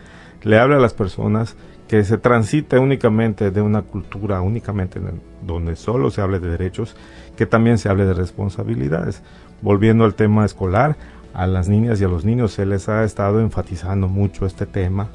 le 0.44 0.60
hable 0.60 0.76
a 0.76 0.80
las 0.80 0.94
personas, 0.94 1.56
que 1.88 2.04
se 2.04 2.18
transite 2.18 2.78
únicamente 2.78 3.52
de 3.52 3.62
una 3.62 3.84
cultura, 3.84 4.42
únicamente 4.42 5.00
donde 5.46 5.76
solo 5.76 6.10
se 6.10 6.22
hable 6.22 6.40
de 6.40 6.50
derechos, 6.50 6.96
que 7.38 7.46
también 7.46 7.78
se 7.78 7.90
hable 7.90 8.06
de 8.06 8.14
responsabilidades. 8.14 9.22
Volviendo 9.62 10.04
al 10.04 10.16
tema 10.16 10.44
escolar, 10.46 10.98
a 11.36 11.48
las 11.48 11.68
niñas 11.68 12.00
y 12.00 12.06
a 12.06 12.08
los 12.08 12.26
niños 12.26 12.54
se 12.54 12.66
les 12.66 12.88
ha 12.88 13.04
estado 13.04 13.42
enfatizando 13.42 14.08
mucho 14.08 14.46
este 14.46 14.66
tema 14.66 15.10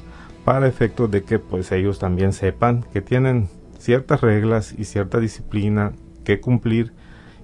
para 0.45 0.67
efecto 0.67 1.07
de 1.07 1.23
que 1.23 1.39
pues 1.39 1.71
ellos 1.71 1.99
también 1.99 2.31
sepan 2.31 2.85
que 2.93 3.01
tienen 3.01 3.49
ciertas 3.79 4.21
reglas 4.21 4.73
y 4.77 4.85
cierta 4.85 5.19
disciplina 5.19 5.93
que 6.23 6.39
cumplir 6.39 6.93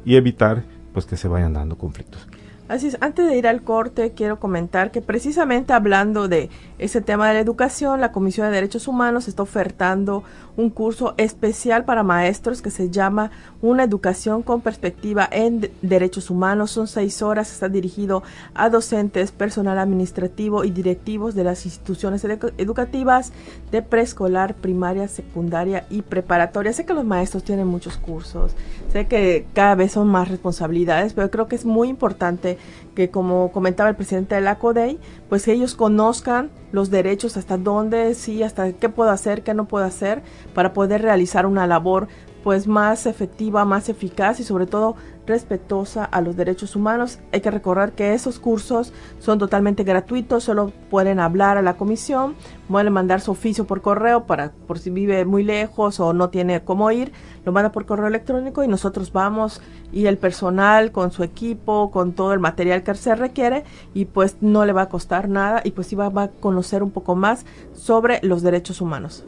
y 0.06 0.16
evitar 0.16 0.64
pues 0.94 1.06
que 1.06 1.18
se 1.18 1.28
vayan 1.28 1.54
dando 1.54 1.78
conflictos. 1.78 2.28
Así 2.68 2.88
es, 2.88 2.98
antes 3.00 3.26
de 3.26 3.38
ir 3.38 3.48
al 3.48 3.62
corte, 3.62 4.12
quiero 4.12 4.42
comentar 4.42 4.92
que 4.92 5.02
precisamente 5.02 5.72
hablando 5.72 6.28
de 6.28 6.50
ese 6.80 7.00
tema 7.00 7.30
de 7.30 7.36
la 7.36 7.40
educación, 7.40 8.02
la 8.02 8.12
Comisión 8.12 8.48
de 8.48 8.56
Derechos 8.56 8.90
Humanos 8.90 9.30
está 9.30 9.42
ofertando 9.44 10.24
un 10.58 10.70
curso 10.70 11.14
especial 11.18 11.86
para 11.86 12.04
maestros 12.04 12.62
que 12.62 12.70
se 12.70 12.90
llama 12.90 13.32
Una 13.62 13.84
educación 13.84 14.44
con 14.44 14.62
perspectiva 14.62 15.30
en 15.32 15.72
derechos 15.82 16.30
humanos. 16.30 16.72
Son 16.72 16.88
seis 16.88 17.22
horas, 17.22 17.54
está 17.54 17.70
dirigido 17.70 18.24
a 18.54 18.70
docentes, 18.70 19.32
personal 19.32 19.80
administrativo 19.80 20.66
y 20.66 20.72
directivos 20.72 21.36
de 21.36 21.46
las 21.46 21.66
instituciones 21.66 22.26
educativas 22.58 23.32
de 23.72 23.82
preescolar, 23.82 24.56
primaria, 24.56 25.08
secundaria 25.08 25.86
y 25.90 26.02
preparatoria. 26.02 26.74
Sé 26.74 26.86
que 26.86 26.94
los 26.94 27.06
maestros 27.06 27.44
tienen 27.44 27.68
muchos 27.68 27.98
cursos, 27.98 28.54
sé 28.92 29.08
que 29.08 29.46
cada 29.54 29.76
vez 29.76 29.94
son 29.94 30.08
más 30.08 30.28
responsabilidades, 30.28 31.14
pero 31.14 31.32
creo 31.32 31.48
que 31.48 31.56
es 31.56 31.64
muy 31.64 31.88
importante 31.88 32.57
que, 32.96 33.10
como 33.10 33.52
comentaba 33.52 33.90
el 33.90 33.96
presidente 33.96 34.36
de 34.36 34.42
la 34.42 34.58
CODEI, 34.58 35.00
pues 35.30 35.48
ellos 35.48 35.76
conozcan 35.76 36.50
los 36.72 36.90
derechos, 36.90 37.38
hasta 37.38 37.58
dónde, 37.58 38.14
sí, 38.14 38.44
hasta 38.44 38.72
qué 38.74 38.90
puedo 38.90 39.12
hacer, 39.12 39.44
qué 39.44 39.54
no 39.54 39.68
puedo 39.68 39.86
hacer, 39.86 40.24
para 40.54 40.74
poder 40.74 41.02
realizar 41.02 41.46
una 41.46 41.68
labor 41.68 42.08
pues 42.44 42.66
más 42.66 43.06
efectiva, 43.08 43.66
más 43.66 43.90
eficaz 43.90 44.40
y 44.40 44.44
sobre 44.46 44.68
todo 44.68 44.96
respetuosa 45.26 46.06
a 46.06 46.22
los 46.22 46.38
derechos 46.38 46.76
humanos. 46.76 47.20
Hay 47.34 47.42
que 47.42 47.52
recordar 47.52 47.92
que 47.92 48.14
esos 48.14 48.40
cursos 48.40 48.94
son 49.20 49.38
totalmente 49.38 49.84
gratuitos, 49.84 50.46
solo 50.46 50.72
pueden 50.90 51.20
hablar 51.20 51.58
a 51.58 51.62
la 51.62 51.76
comisión, 51.76 52.36
pueden 52.68 52.94
mandar 52.94 53.22
su 53.22 53.32
oficio 53.32 53.66
por 53.66 53.82
correo 53.82 54.26
para 54.26 54.52
por 54.52 54.80
si 54.80 54.90
vive 54.90 55.26
muy 55.26 55.44
lejos 55.44 56.00
o 56.00 56.14
no 56.14 56.30
tiene 56.30 56.62
cómo 56.62 56.92
ir, 56.92 57.12
lo 57.46 57.52
manda 57.52 57.72
por 57.72 57.86
correo 57.86 58.08
electrónico 58.08 58.64
y 58.64 58.68
nosotros 58.68 59.12
vamos 59.12 59.62
y 59.92 60.06
el 60.06 60.18
personal 60.18 60.92
con 60.92 61.12
su 61.12 61.24
equipo, 61.24 61.92
con 61.92 62.14
todo 62.14 62.34
el 62.34 62.40
material 62.40 62.84
que 62.84 62.96
se 62.96 63.16
requiere 63.16 63.64
y 63.94 64.06
pues 64.06 64.38
no 64.42 64.66
le 64.66 64.74
va 64.74 64.84
a 64.84 64.90
costar 64.90 65.30
nada 65.30 65.62
y 65.64 65.72
pues 65.72 65.88
sí 65.88 65.96
va, 65.96 66.10
va 66.10 66.24
a 66.24 66.28
conocer 66.30 66.84
un 66.84 66.92
poco 66.92 67.16
más 67.16 67.46
sobre 67.74 68.20
los 68.24 68.42
derechos 68.42 68.82
humanos. 68.82 69.24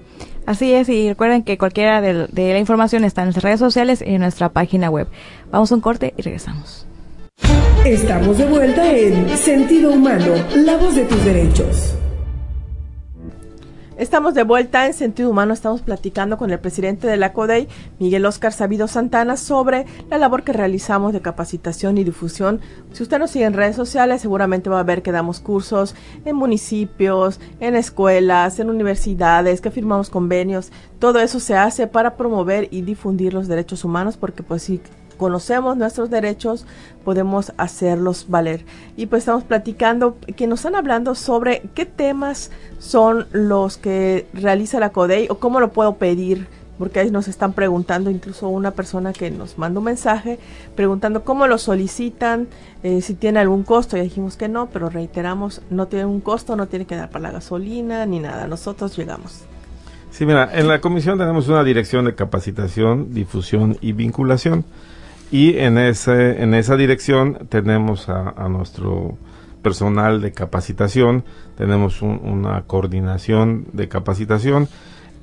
Así 0.45 0.73
es, 0.73 0.89
y 0.89 1.09
recuerden 1.09 1.43
que 1.43 1.57
cualquiera 1.57 2.01
de, 2.01 2.27
de, 2.27 2.53
la 2.53 2.59
información 2.59 3.03
está 3.03 3.21
en 3.21 3.27
nuestras 3.27 3.43
redes 3.43 3.59
sociales 3.59 4.03
y 4.05 4.15
en 4.15 4.21
nuestra 4.21 4.49
página 4.49 4.89
web. 4.89 5.07
Vamos 5.51 5.71
a 5.71 5.75
un 5.75 5.81
corte 5.81 6.13
y 6.17 6.21
regresamos. 6.21 6.87
Estamos 7.85 8.37
de 8.37 8.45
vuelta 8.45 8.91
en 8.91 9.29
Sentido 9.37 9.91
Humano, 9.91 10.33
la 10.55 10.77
voz 10.77 10.95
de 10.95 11.05
tus 11.05 11.23
derechos. 11.23 11.98
Estamos 13.99 14.33
de 14.33 14.43
vuelta 14.43 14.87
en 14.87 14.93
Sentido 14.93 15.29
Humano, 15.29 15.51
estamos 15.53 15.81
platicando 15.81 16.37
con 16.37 16.51
el 16.51 16.59
presidente 16.59 17.05
de 17.05 17.17
la 17.17 17.33
CODEI, 17.33 17.67
Miguel 17.99 18.25
Oscar 18.25 18.53
Sabido 18.53 18.87
Santana, 18.87 19.35
sobre 19.35 19.85
la 20.09 20.17
labor 20.17 20.45
que 20.45 20.53
realizamos 20.53 21.11
de 21.11 21.19
capacitación 21.19 21.97
y 21.97 22.05
difusión. 22.05 22.61
Si 22.93 23.03
usted 23.03 23.19
nos 23.19 23.31
sigue 23.31 23.43
en 23.43 23.51
redes 23.51 23.75
sociales, 23.75 24.21
seguramente 24.21 24.69
va 24.69 24.79
a 24.79 24.83
ver 24.83 25.01
que 25.01 25.11
damos 25.11 25.41
cursos 25.41 25.95
en 26.23 26.37
municipios, 26.37 27.41
en 27.59 27.75
escuelas, 27.75 28.57
en 28.61 28.69
universidades, 28.69 29.59
que 29.59 29.69
firmamos 29.69 30.09
convenios. 30.09 30.71
Todo 30.99 31.19
eso 31.19 31.41
se 31.41 31.57
hace 31.57 31.85
para 31.85 32.15
promover 32.15 32.69
y 32.71 32.83
difundir 32.83 33.33
los 33.33 33.49
derechos 33.49 33.83
humanos, 33.83 34.15
porque 34.15 34.43
pues 34.43 34.63
sí, 34.63 34.79
conocemos 35.19 35.77
nuestros 35.77 36.09
derechos, 36.09 36.65
podemos 37.03 37.53
hacerlos 37.57 38.25
valer. 38.29 38.65
Y 38.97 39.05
pues 39.05 39.21
estamos 39.21 39.43
platicando, 39.43 40.17
que 40.35 40.47
nos 40.47 40.61
están 40.61 40.75
hablando 40.75 41.13
sobre 41.13 41.61
qué 41.75 41.85
temas 41.85 42.49
son 42.79 43.27
los 43.31 43.77
que 43.77 44.25
realiza 44.33 44.79
la 44.79 44.91
CODEI 44.91 45.27
o 45.29 45.37
cómo 45.37 45.59
lo 45.59 45.71
puedo 45.71 45.97
pedir 45.97 46.47
porque 46.79 47.01
ahí 47.01 47.11
nos 47.11 47.27
están 47.27 47.51
preguntando, 47.51 48.09
incluso 48.09 48.47
una 48.47 48.71
persona 48.71 49.11
que 49.11 49.29
nos 49.29 49.57
mandó 49.57 49.81
un 49.81 49.87
mensaje 49.87 50.39
preguntando 50.77 51.25
cómo 51.25 51.45
lo 51.45 51.57
solicitan, 51.57 52.47
eh, 52.83 53.01
si 53.01 53.15
tiene 53.15 53.39
algún 53.39 53.63
costo. 53.63 53.97
Ya 53.97 54.03
dijimos 54.03 54.37
que 54.37 54.47
no, 54.47 54.69
pero 54.69 54.89
reiteramos, 54.89 55.61
no 55.69 55.87
tiene 55.87 56.05
un 56.05 56.21
costo, 56.21 56.55
no 56.55 56.67
tiene 56.67 56.85
que 56.85 56.95
dar 56.95 57.09
para 57.09 57.23
la 57.23 57.31
gasolina 57.31 58.05
ni 58.05 58.19
nada. 58.19 58.47
Nosotros 58.47 58.95
llegamos. 58.97 59.43
Sí, 60.09 60.25
mira, 60.25 60.49
en 60.53 60.69
la 60.69 60.79
comisión 60.79 61.17
tenemos 61.17 61.49
una 61.49 61.65
dirección 61.65 62.05
de 62.05 62.15
capacitación, 62.15 63.13
difusión 63.13 63.77
y 63.81 63.91
vinculación. 63.91 64.63
Y 65.31 65.57
en, 65.59 65.77
ese, 65.77 66.41
en 66.41 66.53
esa 66.53 66.75
dirección 66.75 67.47
tenemos 67.49 68.09
a, 68.09 68.47
nuestro 68.49 69.17
personal 69.61 70.21
de 70.21 70.31
capacitación, 70.31 71.23
tenemos 71.57 72.01
un, 72.01 72.19
una 72.23 72.63
coordinación 72.63 73.67
de 73.73 73.87
capacitación 73.87 74.67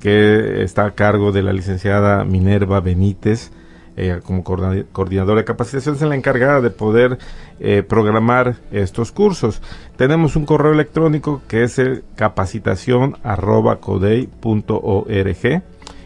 que 0.01 0.63
está 0.63 0.85
a 0.85 0.91
cargo 0.93 1.33
de 1.33 1.43
la 1.43 1.53
licenciada 1.53 2.25
Minerva 2.25 2.81
Benítez, 2.81 3.51
ella 3.97 4.21
como 4.21 4.45
coordinadora 4.45 5.41
de 5.41 5.45
capacitación 5.45 5.95
es 5.95 6.03
la 6.03 6.15
encargada 6.15 6.61
de 6.61 6.69
poder 6.71 7.19
eh, 7.59 7.83
programar 7.83 8.57
estos 8.71 9.11
cursos. 9.11 9.63
Tenemos 9.97 10.37
un 10.37 10.45
correo 10.45 10.73
electrónico 10.73 11.41
que 11.49 11.63
es 11.63 11.79
el 11.79 12.05
capacitación 12.15 13.17
arroba 13.25 13.79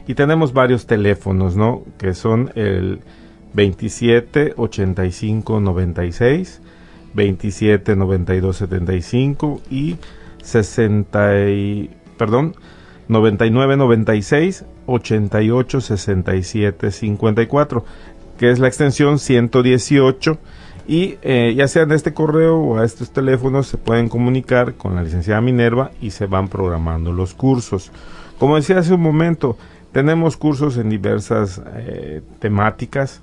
y 0.06 0.14
tenemos 0.14 0.52
varios 0.52 0.86
teléfonos, 0.86 1.56
¿no? 1.56 1.82
Que 1.98 2.14
son 2.14 2.52
el 2.54 3.00
27 3.54 4.54
85 4.56 5.60
96, 5.60 6.60
27 7.14 7.96
92 7.96 8.56
75 8.56 9.60
y 9.70 9.96
60 10.42 11.48
y, 11.50 11.90
perdón, 12.16 12.54
99 13.08 13.76
96 13.76 14.64
88 14.86 15.80
67 15.80 16.90
54, 16.90 17.84
que 18.38 18.50
es 18.50 18.58
la 18.58 18.68
extensión 18.68 19.18
118 19.18 20.38
y 20.86 21.18
eh, 21.22 21.54
ya 21.56 21.68
sea 21.68 21.84
en 21.84 21.92
este 21.92 22.12
correo 22.14 22.58
o 22.58 22.78
a 22.78 22.84
estos 22.84 23.12
teléfonos 23.12 23.68
se 23.68 23.76
pueden 23.76 24.08
comunicar 24.08 24.74
con 24.74 24.94
la 24.94 25.02
licenciada 25.02 25.40
Minerva 25.40 25.92
y 26.00 26.10
se 26.10 26.26
van 26.26 26.48
programando 26.48 27.12
los 27.12 27.34
cursos. 27.34 27.92
Como 28.38 28.56
decía 28.56 28.78
hace 28.78 28.94
un 28.94 29.02
momento, 29.02 29.56
tenemos 29.92 30.36
cursos 30.36 30.76
en 30.78 30.88
diversas 30.88 31.62
eh, 31.76 32.22
temáticas, 32.38 33.22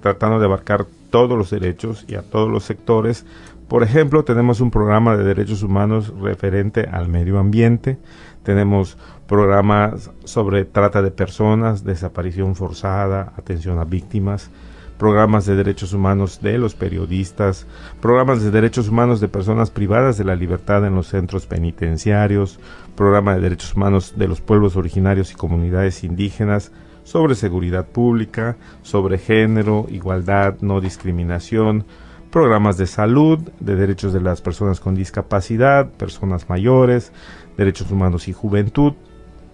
tratando 0.00 0.38
de 0.38 0.46
abarcar 0.46 0.86
todos 1.10 1.36
los 1.36 1.50
derechos 1.50 2.04
y 2.08 2.14
a 2.14 2.22
todos 2.22 2.48
los 2.50 2.64
sectores. 2.64 3.26
Por 3.68 3.82
ejemplo, 3.82 4.24
tenemos 4.24 4.60
un 4.60 4.70
programa 4.70 5.16
de 5.16 5.24
derechos 5.24 5.62
humanos 5.62 6.12
referente 6.20 6.88
al 6.90 7.08
medio 7.08 7.38
ambiente, 7.38 7.98
tenemos 8.42 8.96
programas 9.28 10.10
sobre 10.24 10.64
trata 10.64 11.02
de 11.02 11.10
personas, 11.10 11.84
desaparición 11.84 12.56
forzada, 12.56 13.32
atención 13.36 13.78
a 13.78 13.84
víctimas, 13.84 14.50
programas 14.98 15.46
de 15.46 15.56
derechos 15.56 15.92
humanos 15.92 16.40
de 16.42 16.58
los 16.58 16.74
periodistas, 16.74 17.66
programas 18.02 18.42
de 18.42 18.50
derechos 18.50 18.88
humanos 18.88 19.20
de 19.20 19.28
personas 19.28 19.70
privadas 19.70 20.18
de 20.18 20.24
la 20.24 20.36
libertad 20.36 20.84
en 20.84 20.94
los 20.94 21.06
centros 21.06 21.46
penitenciarios, 21.46 22.58
programa 22.96 23.34
de 23.34 23.40
derechos 23.40 23.74
humanos 23.74 24.14
de 24.16 24.28
los 24.28 24.40
pueblos 24.40 24.76
originarios 24.76 25.32
y 25.32 25.36
comunidades 25.36 26.04
indígenas, 26.04 26.72
sobre 27.10 27.34
seguridad 27.34 27.86
pública, 27.86 28.56
sobre 28.82 29.18
género, 29.18 29.86
igualdad, 29.90 30.54
no 30.60 30.80
discriminación, 30.80 31.84
programas 32.30 32.76
de 32.76 32.86
salud, 32.86 33.40
de 33.58 33.74
derechos 33.74 34.12
de 34.12 34.20
las 34.20 34.40
personas 34.40 34.78
con 34.78 34.94
discapacidad, 34.94 35.90
personas 35.90 36.48
mayores, 36.48 37.10
derechos 37.56 37.90
humanos 37.90 38.28
y 38.28 38.32
juventud, 38.32 38.92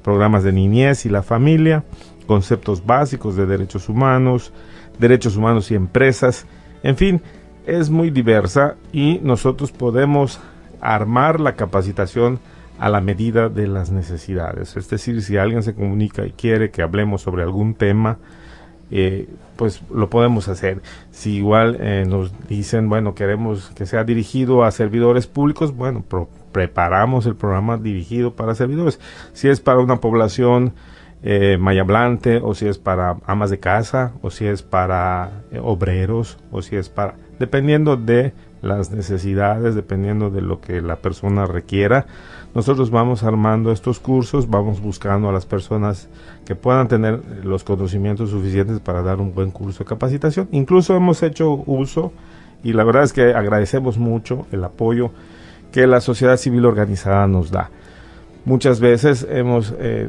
programas 0.03 0.45
de 0.45 0.53
niñez 0.53 1.07
y 1.07 1.09
la 1.09 1.23
familia, 1.23 1.83
conceptos 2.27 2.85
básicos 2.85 3.37
de 3.37 3.47
derechos 3.47 3.89
humanos, 3.89 4.53
derechos 4.99 5.35
humanos 5.35 5.71
y 5.71 5.77
empresas, 5.77 6.47
en 6.83 6.99
fin, 6.99 7.23
es 7.67 7.89
muy 7.89 8.11
diversa 8.11 8.77
y 8.93 9.19
nosotros 9.23 9.73
podemos 9.73 10.41
armar 10.83 11.41
la 11.41 11.57
capacitación 11.57 12.39
a 12.79 12.89
la 12.89 13.01
medida 13.01 13.49
de 13.49 13.67
las 13.67 13.91
necesidades. 13.91 14.77
Es 14.77 14.89
decir, 14.89 15.23
si 15.23 15.37
alguien 15.37 15.63
se 15.63 15.75
comunica 15.75 16.27
y 16.27 16.33
quiere 16.33 16.71
que 16.71 16.83
hablemos 16.83 17.23
sobre 17.23 17.43
algún 17.43 17.75
tema, 17.75 18.19
eh, 18.91 19.29
pues 19.57 19.83
lo 19.93 20.11
podemos 20.11 20.49
hacer. 20.49 20.83
Si 21.11 21.37
igual 21.37 21.79
eh, 21.81 22.05
nos 22.07 22.33
dicen, 22.49 22.89
bueno, 22.89 23.15
queremos 23.15 23.71
que 23.71 23.87
sea 23.87 24.05
dirigido 24.05 24.65
a 24.65 24.71
servidores 24.71 25.27
públicos, 25.27 25.75
bueno, 25.75 26.05
preparamos 26.53 27.27
el 27.27 27.35
programa 27.35 27.79
dirigido 27.79 28.35
para 28.35 28.55
servidores. 28.55 29.01
Si 29.33 29.49
es 29.49 29.61
para 29.61 29.81
una 29.81 30.01
población 30.01 30.75
eh, 31.23 31.57
mayablante, 31.59 32.41
o 32.43 32.55
si 32.55 32.69
es 32.69 32.79
para 32.79 33.17
amas 33.27 33.51
de 33.51 33.59
casa, 33.59 34.13
o 34.23 34.31
si 34.31 34.47
es 34.47 34.63
para 34.63 35.43
obreros, 35.63 36.39
o 36.53 36.63
si 36.63 36.77
es 36.77 36.89
para... 36.89 37.15
dependiendo 37.39 37.97
de 37.97 38.35
las 38.63 38.91
necesidades, 38.91 39.75
dependiendo 39.75 40.31
de 40.31 40.43
lo 40.43 40.61
que 40.61 40.81
la 40.83 40.97
persona 40.97 41.47
requiera. 41.47 42.07
Nosotros 42.57 42.91
vamos 42.91 43.23
armando 43.23 43.71
estos 43.71 44.01
cursos, 44.01 44.49
vamos 44.49 44.81
buscando 44.81 45.29
a 45.29 45.33
las 45.33 45.45
personas 45.45 46.09
que 46.47 46.55
puedan 46.55 46.89
tener 46.89 47.21
los 47.45 47.65
conocimientos 47.65 48.31
suficientes 48.31 48.81
para 48.81 49.03
dar 49.03 49.21
un 49.21 49.35
buen 49.35 49.51
curso 49.51 49.81
de 49.81 49.85
capacitación. 49.91 50.49
Incluso 50.53 50.97
hemos 50.97 51.23
hecho 51.23 51.51
uso 51.67 52.15
y 52.65 52.73
la 52.73 52.83
verdad 52.83 53.03
es 53.03 53.13
que 53.13 53.35
agradecemos 53.35 53.99
mucho 53.99 54.47
el 54.53 54.65
apoyo 54.65 55.11
que 55.71 55.87
la 55.87 56.01
sociedad 56.01 56.39
civil 56.39 56.65
organizada 56.65 57.27
nos 57.27 57.51
da. 57.51 57.69
Muchas 58.47 58.81
veces 58.81 59.27
hemos 59.29 59.75
eh, 59.79 60.09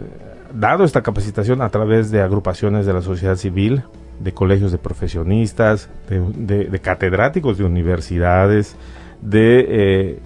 dado 0.58 0.86
esta 0.86 1.04
capacitación 1.04 1.62
a 1.62 1.68
través 1.68 2.12
de 2.12 2.22
agrupaciones 2.22 2.86
de 2.86 2.94
la 2.94 3.02
sociedad 3.02 3.36
civil, 3.36 3.84
de 4.22 4.34
colegios 4.34 4.72
de 4.72 4.78
profesionistas, 4.78 5.90
de, 6.08 6.80
catedráticos 6.82 7.58
de 7.58 7.66
universidades, 7.66 8.78
de 9.22 9.66
eh, 9.68 10.20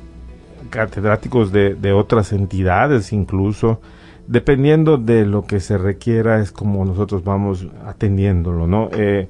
catedráticos 0.71 1.51
de, 1.51 1.93
otras 1.93 2.33
entidades 2.33 3.13
incluso. 3.13 3.79
Dependiendo 4.27 4.97
de 4.97 5.25
lo 5.25 5.45
que 5.45 5.59
se 5.59 5.77
requiera 5.77 6.39
es 6.39 6.51
como 6.51 6.83
nosotros 6.85 7.23
vamos 7.23 7.67
atendiéndolo, 7.85 8.65
¿no? 8.65 8.89
Eh, 8.93 9.27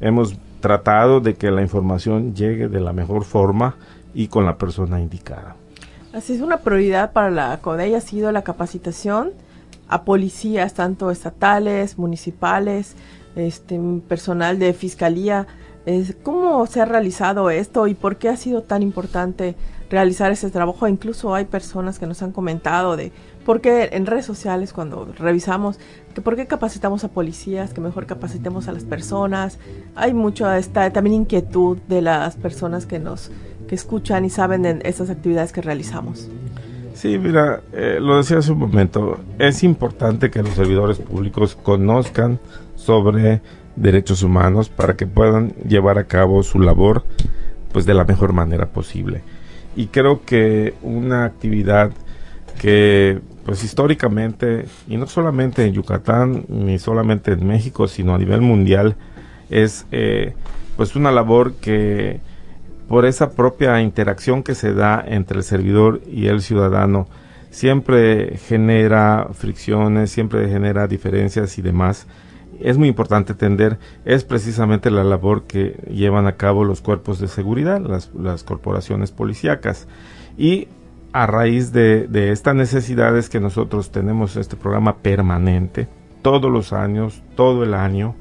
hemos 0.00 0.38
tratado 0.60 1.20
de 1.20 1.34
que 1.34 1.50
la 1.50 1.62
información 1.62 2.34
llegue 2.34 2.68
de 2.68 2.80
la 2.80 2.92
mejor 2.92 3.24
forma 3.24 3.76
y 4.14 4.28
con 4.28 4.46
la 4.46 4.56
persona 4.56 5.00
indicada. 5.00 5.56
Así 6.14 6.34
es 6.34 6.40
una 6.40 6.58
prioridad 6.58 7.12
para 7.12 7.30
la 7.30 7.58
CODEI 7.58 7.94
ha 7.94 8.00
sido 8.00 8.32
la 8.32 8.42
capacitación 8.42 9.32
a 9.88 10.04
policías, 10.04 10.74
tanto 10.74 11.10
estatales, 11.10 11.98
municipales, 11.98 12.96
este 13.34 13.78
personal 14.08 14.58
de 14.58 14.72
fiscalía 14.72 15.46
¿Cómo 16.24 16.66
se 16.66 16.80
ha 16.80 16.84
realizado 16.84 17.48
esto 17.48 17.86
y 17.86 17.94
por 17.94 18.16
qué 18.16 18.28
ha 18.28 18.36
sido 18.36 18.62
tan 18.62 18.82
importante 18.82 19.54
realizar 19.90 20.30
ese 20.32 20.50
trabajo? 20.50 20.88
Incluso 20.88 21.34
hay 21.34 21.44
personas 21.44 21.98
que 21.98 22.06
nos 22.06 22.22
han 22.22 22.32
comentado 22.32 22.96
de 22.96 23.12
por 23.44 23.60
qué 23.60 23.90
en 23.92 24.06
redes 24.06 24.26
sociales 24.26 24.72
cuando 24.72 25.12
revisamos 25.18 25.78
que 26.14 26.20
por 26.20 26.36
qué 26.36 26.46
capacitamos 26.46 27.04
a 27.04 27.08
policías, 27.08 27.72
que 27.72 27.80
mejor 27.80 28.06
capacitemos 28.06 28.68
a 28.68 28.72
las 28.72 28.84
personas. 28.84 29.58
Hay 29.94 30.14
mucha 30.14 30.58
esta 30.58 30.90
también 30.90 31.14
inquietud 31.14 31.78
de 31.88 32.02
las 32.02 32.36
personas 32.36 32.86
que 32.86 32.98
nos 32.98 33.30
que 33.68 33.74
escuchan 33.74 34.24
y 34.24 34.30
saben 34.30 34.62
de 34.62 34.80
estas 34.84 35.10
actividades 35.10 35.52
que 35.52 35.60
realizamos. 35.60 36.28
Sí, 36.94 37.18
mira, 37.18 37.60
eh, 37.72 37.98
lo 38.00 38.16
decía 38.16 38.38
hace 38.38 38.52
un 38.52 38.60
momento, 38.60 39.18
es 39.38 39.62
importante 39.62 40.30
que 40.30 40.42
los 40.42 40.54
servidores 40.54 40.98
públicos 40.98 41.54
conozcan 41.54 42.38
sobre 42.74 43.42
derechos 43.76 44.22
humanos 44.22 44.70
para 44.70 44.96
que 44.96 45.06
puedan 45.06 45.50
llevar 45.68 45.98
a 45.98 46.04
cabo 46.04 46.42
su 46.42 46.58
labor 46.58 47.04
pues 47.72 47.84
de 47.84 47.92
la 47.92 48.04
mejor 48.04 48.32
manera 48.32 48.66
posible. 48.66 49.22
Y 49.76 49.86
creo 49.88 50.24
que 50.24 50.74
una 50.82 51.24
actividad 51.24 51.92
que 52.58 53.20
pues 53.44 53.62
históricamente 53.62 54.66
y 54.88 54.96
no 54.96 55.06
solamente 55.06 55.64
en 55.64 55.72
Yucatán 55.72 56.44
ni 56.48 56.78
solamente 56.78 57.32
en 57.32 57.46
México 57.46 57.86
sino 57.86 58.14
a 58.14 58.18
nivel 58.18 58.40
mundial 58.40 58.96
es 59.50 59.86
eh, 59.92 60.34
pues 60.76 60.96
una 60.96 61.12
labor 61.12 61.54
que 61.54 62.20
por 62.88 63.06
esa 63.06 63.32
propia 63.32 63.80
interacción 63.80 64.42
que 64.42 64.54
se 64.54 64.74
da 64.74 65.04
entre 65.06 65.38
el 65.38 65.44
servidor 65.44 66.00
y 66.10 66.26
el 66.26 66.42
ciudadano 66.42 67.06
siempre 67.50 68.36
genera 68.36 69.28
fricciones 69.32 70.10
siempre 70.10 70.48
genera 70.48 70.88
diferencias 70.88 71.56
y 71.58 71.62
demás 71.62 72.06
es 72.60 72.78
muy 72.78 72.88
importante 72.88 73.32
entender 73.32 73.78
es 74.04 74.24
precisamente 74.24 74.90
la 74.90 75.04
labor 75.04 75.44
que 75.44 75.78
llevan 75.90 76.26
a 76.26 76.36
cabo 76.36 76.64
los 76.64 76.80
cuerpos 76.80 77.18
de 77.18 77.28
seguridad, 77.28 77.80
las, 77.80 78.44
corporaciones 78.44 79.10
policíacas. 79.12 79.86
Y 80.36 80.68
a 81.12 81.26
raíz 81.26 81.72
de, 81.72 82.06
de 82.08 82.32
estas 82.32 82.54
necesidades 82.54 83.28
que 83.28 83.40
nosotros 83.40 83.90
tenemos 83.90 84.36
este 84.36 84.56
programa 84.56 84.96
permanente, 84.96 85.88
todos 86.22 86.50
los 86.50 86.72
años, 86.72 87.22
todo 87.34 87.62
el 87.62 87.74
año, 87.74 88.14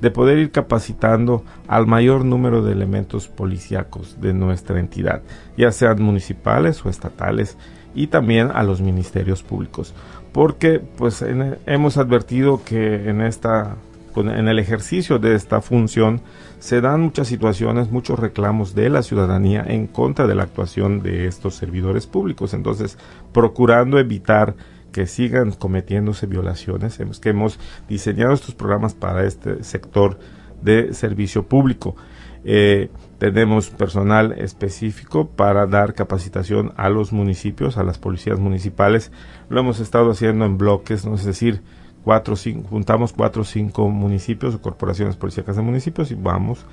de 0.00 0.10
poder 0.10 0.38
ir 0.38 0.50
capacitando 0.50 1.44
al 1.68 1.86
mayor 1.86 2.24
número 2.24 2.62
de 2.62 2.72
elementos 2.72 3.28
policíacos 3.28 4.20
de 4.20 4.32
nuestra 4.32 4.80
entidad, 4.80 5.22
ya 5.56 5.70
sean 5.72 6.02
municipales 6.02 6.84
o 6.84 6.88
estatales, 6.88 7.56
y 7.94 8.06
también 8.06 8.50
a 8.52 8.62
los 8.62 8.80
ministerios 8.80 9.42
públicos 9.42 9.94
porque 10.32 10.80
pues 10.80 11.24
hemos 11.66 11.96
advertido 11.96 12.62
que 12.64 13.08
en 13.08 13.20
esta 13.20 13.76
en 14.16 14.48
el 14.48 14.58
ejercicio 14.58 15.18
de 15.18 15.34
esta 15.34 15.60
función 15.60 16.20
se 16.58 16.80
dan 16.80 17.00
muchas 17.00 17.28
situaciones, 17.28 17.90
muchos 17.90 18.18
reclamos 18.18 18.74
de 18.74 18.90
la 18.90 19.02
ciudadanía 19.02 19.64
en 19.66 19.86
contra 19.86 20.26
de 20.26 20.34
la 20.34 20.42
actuación 20.42 21.02
de 21.02 21.26
estos 21.26 21.54
servidores 21.54 22.06
públicos. 22.06 22.52
Entonces, 22.52 22.98
procurando 23.32 23.98
evitar 23.98 24.56
que 24.92 25.06
sigan 25.06 25.52
cometiéndose 25.52 26.26
violaciones, 26.26 26.98
que 27.20 27.28
hemos 27.28 27.58
diseñado 27.88 28.34
estos 28.34 28.54
programas 28.54 28.94
para 28.94 29.24
este 29.24 29.62
sector 29.62 30.18
de 30.60 30.92
servicio 30.92 31.44
público. 31.44 31.96
Eh, 32.44 32.90
tenemos 33.18 33.68
personal 33.68 34.32
específico 34.32 35.28
para 35.28 35.66
dar 35.66 35.94
capacitación 35.94 36.72
a 36.76 36.88
los 36.88 37.12
municipios, 37.12 37.76
a 37.76 37.84
las 37.84 37.98
policías 37.98 38.38
municipales. 38.38 39.12
Lo 39.50 39.60
hemos 39.60 39.80
estado 39.80 40.12
haciendo 40.12 40.46
en 40.46 40.56
bloques, 40.56 41.04
¿no? 41.04 41.16
es 41.16 41.24
decir, 41.24 41.60
cuatro, 42.04 42.36
cinco, 42.36 42.68
juntamos 42.70 43.12
cuatro 43.12 43.42
o 43.42 43.44
cinco 43.44 43.88
municipios 43.90 44.54
o 44.54 44.62
corporaciones 44.62 45.16
policíacas 45.16 45.56
de 45.56 45.62
municipios 45.62 46.10
y 46.10 46.14
vamos, 46.14 46.64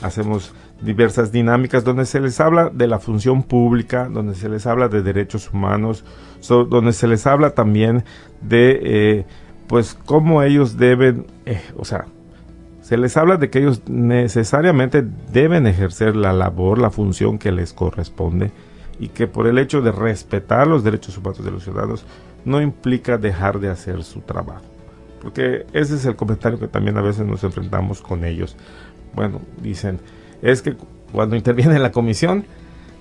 hacemos 0.00 0.54
diversas 0.80 1.32
dinámicas 1.32 1.84
donde 1.84 2.06
se 2.06 2.20
les 2.20 2.40
habla 2.40 2.70
de 2.70 2.86
la 2.86 2.98
función 2.98 3.42
pública, 3.42 4.08
donde 4.08 4.34
se 4.34 4.48
les 4.48 4.66
habla 4.66 4.88
de 4.88 5.02
derechos 5.02 5.50
humanos, 5.52 6.04
donde 6.48 6.92
se 6.92 7.06
les 7.06 7.26
habla 7.26 7.50
también 7.50 8.04
de, 8.40 8.80
eh, 8.82 9.26
pues, 9.66 9.98
cómo 10.06 10.42
ellos 10.42 10.78
deben, 10.78 11.26
eh, 11.46 11.60
o 11.76 11.84
sea, 11.84 12.06
se 12.80 12.96
les 12.96 13.16
habla 13.16 13.36
de 13.36 13.50
que 13.50 13.58
ellos 13.58 13.82
necesariamente 13.88 15.04
deben 15.32 15.66
ejercer 15.66 16.16
la 16.16 16.32
labor, 16.32 16.78
la 16.78 16.90
función 16.90 17.38
que 17.38 17.52
les 17.52 17.72
corresponde 17.72 18.50
y 19.00 19.08
que 19.08 19.26
por 19.26 19.46
el 19.46 19.58
hecho 19.58 19.80
de 19.80 19.90
respetar 19.90 20.66
los 20.66 20.84
derechos 20.84 21.16
humanos 21.16 21.42
de 21.42 21.50
los 21.50 21.64
ciudadanos 21.64 22.04
no 22.44 22.60
implica 22.60 23.16
dejar 23.16 23.58
de 23.58 23.70
hacer 23.70 24.04
su 24.04 24.20
trabajo. 24.20 24.64
Porque 25.22 25.66
ese 25.72 25.96
es 25.96 26.04
el 26.04 26.16
comentario 26.16 26.58
que 26.58 26.68
también 26.68 26.98
a 26.98 27.02
veces 27.02 27.26
nos 27.26 27.42
enfrentamos 27.42 28.02
con 28.02 28.24
ellos. 28.24 28.56
Bueno, 29.14 29.40
dicen, 29.62 30.00
es 30.42 30.62
que 30.62 30.76
cuando 31.12 31.34
interviene 31.34 31.78
la 31.78 31.92
comisión, 31.92 32.44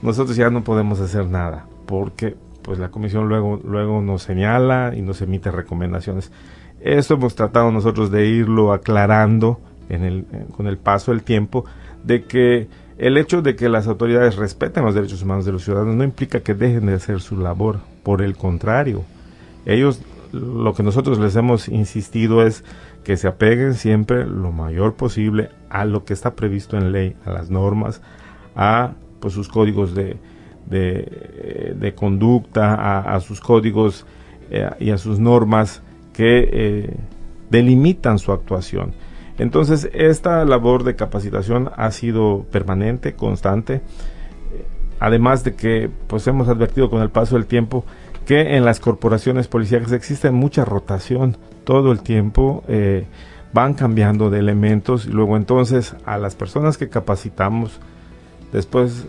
nosotros 0.01 0.37
ya 0.37 0.49
no 0.49 0.63
podemos 0.63 1.01
hacer 1.01 1.27
nada, 1.27 1.65
porque 1.85 2.35
pues 2.61 2.79
la 2.79 2.89
comisión 2.89 3.27
luego, 3.27 3.59
luego 3.63 4.01
nos 4.01 4.23
señala 4.23 4.93
y 4.95 5.01
nos 5.01 5.21
emite 5.21 5.51
recomendaciones. 5.51 6.31
Esto 6.79 7.15
hemos 7.15 7.35
tratado 7.35 7.71
nosotros 7.71 8.09
de 8.09 8.25
irlo 8.25 8.71
aclarando 8.71 9.59
en 9.89 10.03
el, 10.05 10.25
con 10.55 10.67
el 10.67 10.77
paso 10.77 11.11
del 11.11 11.23
tiempo 11.23 11.65
de 12.03 12.23
que 12.23 12.69
el 12.99 13.17
hecho 13.17 13.41
de 13.41 13.55
que 13.55 13.69
las 13.69 13.87
autoridades 13.87 14.35
respeten 14.35 14.83
los 14.83 14.93
derechos 14.93 15.23
humanos 15.23 15.45
de 15.45 15.53
los 15.53 15.63
ciudadanos 15.63 15.95
no 15.95 16.03
implica 16.03 16.41
que 16.41 16.53
dejen 16.53 16.85
de 16.87 16.93
hacer 16.93 17.21
su 17.21 17.37
labor. 17.37 17.79
Por 18.03 18.21
el 18.21 18.35
contrario, 18.35 19.03
ellos 19.65 20.01
lo 20.31 20.73
que 20.73 20.83
nosotros 20.83 21.17
les 21.17 21.35
hemos 21.35 21.69
insistido 21.69 22.45
es 22.45 22.63
que 23.03 23.17
se 23.17 23.27
apeguen 23.27 23.73
siempre 23.73 24.25
lo 24.27 24.51
mayor 24.51 24.95
posible 24.95 25.49
a 25.69 25.85
lo 25.85 26.03
que 26.03 26.13
está 26.13 26.35
previsto 26.35 26.77
en 26.77 26.91
ley, 26.91 27.15
a 27.25 27.31
las 27.31 27.49
normas, 27.49 28.01
a 28.55 28.91
pues, 29.19 29.33
sus 29.33 29.47
códigos 29.47 29.95
de, 29.95 30.17
de, 30.67 31.93
conducta, 31.95 33.01
a, 33.01 33.19
sus 33.21 33.39
códigos 33.39 34.05
eh, 34.51 34.69
y 34.79 34.91
a 34.91 34.97
sus 34.97 35.19
normas 35.19 35.81
que 36.13 36.49
eh, 36.51 36.97
delimitan 37.49 38.19
su 38.19 38.31
actuación. 38.31 38.93
Entonces, 39.39 39.89
esta 39.93 40.43
labor 40.45 40.83
de 40.83 40.95
capacitación 40.95 41.71
ha 41.75 41.89
sido 41.91 42.45
permanente, 42.51 43.13
constante, 43.15 43.81
además 44.99 45.43
de 45.43 45.55
que 45.55 45.89
pues 46.07 46.27
hemos 46.27 46.49
advertido 46.49 46.89
con 46.89 47.01
el 47.01 47.09
paso 47.09 47.35
del 47.35 47.45
tiempo 47.45 47.85
que 48.25 48.55
en 48.57 48.65
las 48.65 48.79
corporaciones 48.79 49.47
policiales 49.47 49.91
existe 49.91 50.29
mucha 50.29 50.65
rotación 50.65 51.37
todo 51.63 51.91
el 51.91 52.01
tiempo, 52.01 52.63
eh, 52.67 53.07
van 53.53 53.73
cambiando 53.73 54.29
de 54.29 54.39
elementos 54.39 55.05
y 55.05 55.09
luego 55.09 55.37
entonces 55.37 55.95
a 56.05 56.17
las 56.17 56.35
personas 56.35 56.77
que 56.77 56.89
capacitamos, 56.89 57.79
después, 58.51 59.05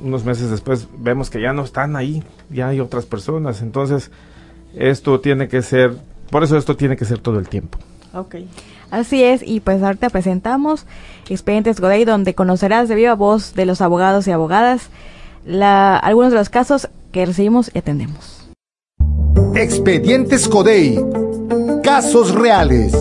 unos 0.00 0.24
meses 0.24 0.50
después, 0.50 0.86
vemos 0.98 1.30
que 1.30 1.40
ya 1.40 1.52
no 1.52 1.64
están 1.64 1.96
ahí, 1.96 2.22
ya 2.50 2.68
hay 2.68 2.80
otras 2.80 3.06
personas, 3.06 3.62
entonces 3.62 4.10
esto 4.74 5.18
tiene 5.20 5.48
que 5.48 5.62
ser, 5.62 5.96
por 6.30 6.44
eso 6.44 6.56
esto 6.56 6.76
tiene 6.76 6.96
que 6.96 7.04
ser 7.04 7.18
todo 7.18 7.38
el 7.38 7.48
tiempo. 7.48 7.78
Ok. 8.14 8.36
Así 8.92 9.24
es, 9.24 9.40
y 9.42 9.60
pues 9.60 9.82
ahorita 9.82 10.10
presentamos 10.10 10.84
Expedientes 11.30 11.80
Godey, 11.80 12.04
donde 12.04 12.34
conocerás 12.34 12.90
de 12.90 12.94
viva 12.94 13.14
voz 13.14 13.54
de 13.54 13.64
los 13.64 13.80
abogados 13.80 14.28
y 14.28 14.32
abogadas 14.32 14.90
la, 15.46 15.96
algunos 15.96 16.30
de 16.30 16.36
los 16.36 16.50
casos 16.50 16.90
que 17.10 17.24
recibimos 17.24 17.70
y 17.72 17.78
atendemos. 17.78 18.50
Expedientes 19.54 20.46
Godey, 20.46 21.02
casos 21.82 22.34
reales. 22.34 22.92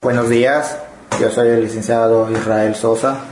Buenos 0.00 0.30
días, 0.30 0.78
yo 1.20 1.28
soy 1.28 1.48
el 1.48 1.62
licenciado 1.62 2.30
Israel 2.30 2.76
Sosa, 2.76 3.24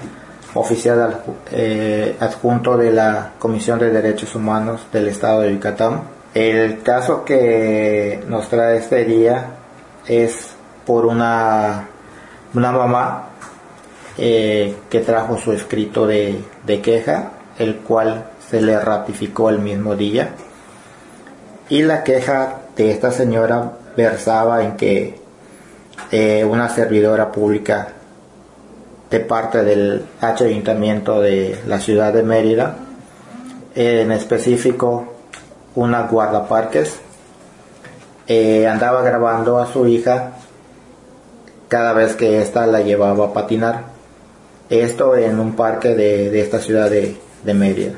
oficial 0.55 1.23
eh, 1.53 2.17
adjunto 2.19 2.77
de 2.77 2.91
la 2.91 3.35
Comisión 3.39 3.79
de 3.79 3.91
Derechos 3.91 4.35
Humanos 4.35 4.81
del 4.93 5.07
Estado 5.07 5.43
de 5.43 5.53
Yucatán. 5.53 6.03
El 6.35 6.83
caso 6.83 7.25
que 7.25 8.25
nos 8.27 8.49
trae 8.49 8.79
este 8.79 9.05
día 9.05 9.60
es 10.07 10.51
por 10.87 11.07
una, 11.07 11.89
una 12.55 12.73
mamá 12.73 13.31
eh, 14.19 14.77
que 14.91 15.01
trajo 15.01 15.39
su 15.39 15.53
escrito 15.53 16.07
de, 16.07 16.43
queja, 16.83 17.31
el 17.59 17.77
cual 17.77 18.27
se 18.49 18.61
le 18.61 18.79
ratificó 18.79 19.51
el 19.51 19.61
mismo 19.61 19.97
día. 19.97 20.31
Y 21.69 21.83
la 21.83 22.03
queja 22.03 22.59
de 22.77 22.91
esta 22.91 23.13
señora 23.13 23.73
versaba 23.97 24.65
en 24.65 24.77
que 24.77 25.19
eh, 26.11 26.45
una 26.45 26.69
servidora 26.69 27.31
pública 27.31 27.89
de 29.11 29.21
parte 29.21 29.63
del 29.65 30.05
ayuntamiento 30.21 31.21
de 31.21 31.61
la 31.67 31.81
ciudad 31.81 32.13
de 32.13 32.23
Mérida, 32.23 32.77
en 33.75 34.13
específico 34.13 35.15
una 35.75 36.03
guardaparques, 36.03 37.01
eh, 38.33 38.69
andaba 38.69 39.03
grabando 39.03 39.59
a 39.59 39.67
su 39.67 39.89
hija 39.89 40.35
cada 41.67 41.93
vez 41.93 42.15
que 42.15 42.41
ésta 42.41 42.65
la 42.69 42.81
llevaba 42.81 43.27
a 43.27 43.33
patinar. 43.33 43.87
Esto 44.69 45.17
en 45.17 45.41
un 45.41 45.57
parque 45.57 45.97
de, 45.97 46.41
esta 46.41 46.61
ciudad 46.61 46.89
de, 46.89 47.17
de 47.43 47.55
Mérida. 47.55 47.95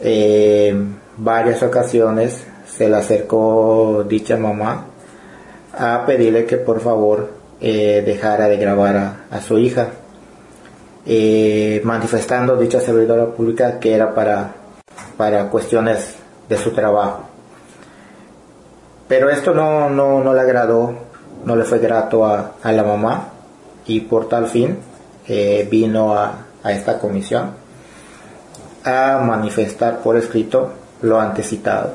Eh, 0.00 0.74
varias 1.18 1.62
ocasiones 1.62 2.42
se 2.66 2.88
le 2.88 2.96
acercó 2.96 4.02
dicha 4.08 4.38
mamá 4.38 4.86
a 5.74 6.06
pedirle 6.06 6.46
que 6.46 6.56
por 6.56 6.80
favor 6.80 7.32
eh, 7.60 8.02
dejara 8.06 8.48
de 8.48 8.56
grabar 8.56 9.26
a, 9.30 9.40
su 9.42 9.58
hija, 9.58 9.88
eh, 11.04 11.82
manifestando 11.84 12.56
dicha 12.56 12.80
servidora 12.80 13.26
pública 13.26 13.78
que 13.78 13.92
era 13.94 14.14
para, 14.14 14.54
para 15.18 15.50
cuestiones 15.50 16.14
de 16.48 16.56
su 16.56 16.70
trabajo. 16.70 17.31
Pero 19.12 19.28
esto 19.28 19.52
no, 19.52 19.90
no, 19.90 20.32
le 20.32 20.40
agradó, 20.40 20.94
no 21.44 21.54
le 21.54 21.64
fue 21.64 21.80
grato 21.80 22.24
a, 22.24 22.54
la 22.64 22.82
mamá 22.82 23.28
y 23.84 24.00
por 24.00 24.26
tal 24.26 24.46
fin 24.46 24.78
eh, 25.28 25.68
vino 25.70 26.14
a, 26.14 26.46
a 26.62 26.72
esta 26.72 26.98
comisión 26.98 27.50
a 28.84 29.18
manifestar 29.18 29.98
por 29.98 30.16
escrito 30.16 30.70
lo 31.02 31.20
antecitado. 31.20 31.92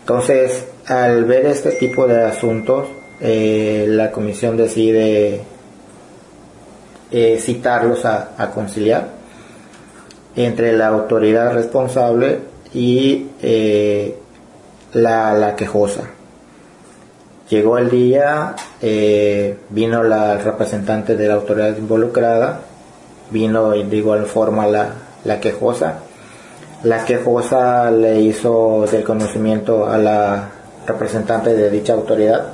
Entonces, 0.00 0.66
al 0.86 1.26
ver 1.26 1.44
este 1.44 1.72
tipo 1.72 2.06
de 2.06 2.24
asuntos, 2.24 2.86
eh, 3.20 3.84
la 3.86 4.10
comisión 4.10 4.56
decide 4.56 5.42
eh, 7.10 7.38
citarlos 7.38 8.06
a, 8.06 8.50
conciliar 8.54 9.08
entre 10.36 10.72
la 10.72 10.86
autoridad 10.86 11.52
responsable 11.52 12.38
y 12.72 13.26
eh, 14.94 14.98
la, 15.00 15.54
quejosa. 15.56 16.02
Llegó 17.50 17.78
el 17.78 17.90
día, 17.90 18.54
vino 19.70 20.02
la 20.02 20.38
representante 20.38 21.16
de 21.16 21.28
la 21.28 21.34
autoridad 21.34 21.76
involucrada, 21.76 22.60
vino 23.30 23.70
de 23.70 23.96
igual 23.96 24.24
forma 24.26 24.66
la, 24.66 24.88
la 25.24 25.40
quejosa. 25.40 25.98
La 26.84 27.04
quejosa 27.04 27.90
le 27.90 28.20
hizo 28.20 28.86
del 28.90 29.04
conocimiento 29.04 29.86
a 29.86 29.98
la 29.98 30.48
representante 30.86 31.54
de 31.54 31.70
dicha 31.70 31.94
autoridad 31.94 32.46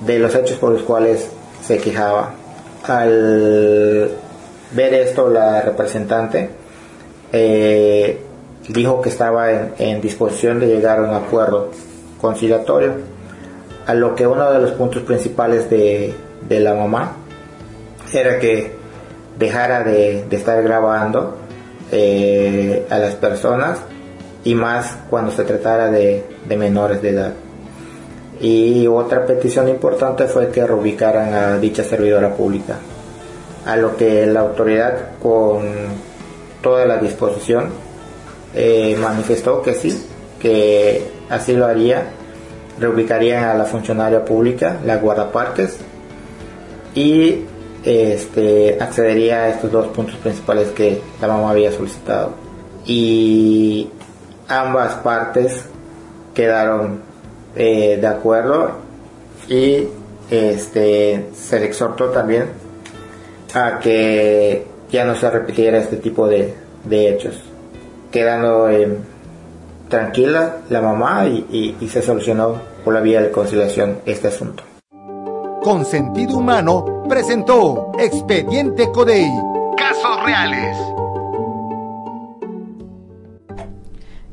de 0.00 0.18
los 0.18 0.34
hechos 0.34 0.58
por 0.58 0.72
los 0.72 0.82
cuales 0.82 1.28
se 1.62 1.78
quejaba. 1.78 2.30
Al 2.86 4.10
ver 4.72 4.94
esto, 4.94 5.28
la 5.28 5.62
representante 5.62 6.50
eh, 7.32 8.20
dijo 8.68 9.00
que 9.00 9.08
estaba 9.08 9.50
en, 9.50 10.00
disposición 10.00 10.60
de 10.60 10.66
llegar 10.66 10.98
a 10.98 11.02
un 11.02 11.14
acuerdo 11.14 11.70
conciliatorio, 12.20 12.92
a 13.86 13.94
lo 13.94 14.14
que 14.14 14.26
uno 14.26 14.50
de 14.52 14.60
los 14.60 14.72
puntos 14.72 15.02
principales 15.02 15.68
de, 15.68 16.14
la 16.48 16.74
mamá 16.74 17.16
era 18.12 18.38
que 18.38 18.72
dejara 19.38 19.82
de, 19.82 20.26
estar 20.30 20.62
grabando 20.62 21.36
eh, 21.90 22.86
a 22.90 22.98
las 22.98 23.14
personas 23.14 23.78
y 24.44 24.54
más 24.54 24.96
cuando 25.08 25.30
se 25.32 25.44
tratara 25.44 25.90
de 25.90 26.24
menores 26.56 27.00
de 27.02 27.10
edad. 27.10 27.32
Y 28.42 28.88
otra 28.88 29.24
petición 29.24 29.68
importante 29.68 30.26
fue 30.26 30.48
que 30.48 30.66
reubicaran 30.66 31.32
a 31.32 31.58
dicha 31.58 31.84
servidora 31.84 32.34
pública, 32.34 32.76
a 33.64 33.76
lo 33.76 33.96
que 33.96 34.26
la 34.26 34.40
autoridad 34.40 35.10
con 35.22 35.62
toda 36.60 36.84
la 36.84 36.96
disposición 36.96 37.70
eh, 38.54 38.96
manifestó 39.00 39.62
que 39.62 39.74
sí, 39.74 40.06
que 40.40 41.06
así 41.28 41.54
lo 41.54 41.66
haría, 41.66 42.10
reubicarían 42.78 43.44
a 43.44 43.54
la 43.54 43.64
funcionaria 43.64 44.24
pública, 44.24 44.78
la 44.84 44.96
guardaparques, 44.96 45.78
y 46.94 47.44
este, 47.84 48.78
accedería 48.80 49.44
a 49.44 49.48
estos 49.48 49.72
dos 49.72 49.88
puntos 49.88 50.16
principales 50.16 50.68
que 50.68 51.00
la 51.20 51.28
mamá 51.28 51.50
había 51.50 51.72
solicitado. 51.72 52.30
Y 52.86 53.88
ambas 54.48 54.94
partes 54.96 55.64
quedaron 56.34 57.00
eh, 57.54 57.98
de 58.00 58.06
acuerdo 58.06 58.72
y 59.48 59.86
este 60.30 61.28
se 61.34 61.60
le 61.60 61.66
exhortó 61.66 62.06
también 62.06 62.46
a 63.54 63.78
que 63.78 64.66
ya 64.90 65.04
no 65.04 65.14
se 65.14 65.30
repitiera 65.30 65.78
este 65.78 65.96
tipo 65.96 66.26
de, 66.26 66.54
hechos 66.90 67.38
quedando 68.12 68.68
tranquila 69.88 70.58
la 70.70 70.80
mamá 70.80 71.26
y, 71.26 71.76
y 71.80 71.88
se 71.88 72.00
solucionó 72.00 72.60
por 72.84 72.94
la 72.94 73.00
vía 73.00 73.20
de 73.20 73.32
conciliación 73.32 73.98
este 74.06 74.28
asunto. 74.28 74.62
Con 75.62 75.84
sentido 75.84 76.38
humano 76.38 77.04
presentó 77.08 77.92
Expediente 77.98 78.90
Codey. 78.92 79.30
Casos 79.76 80.24
reales. 80.24 80.76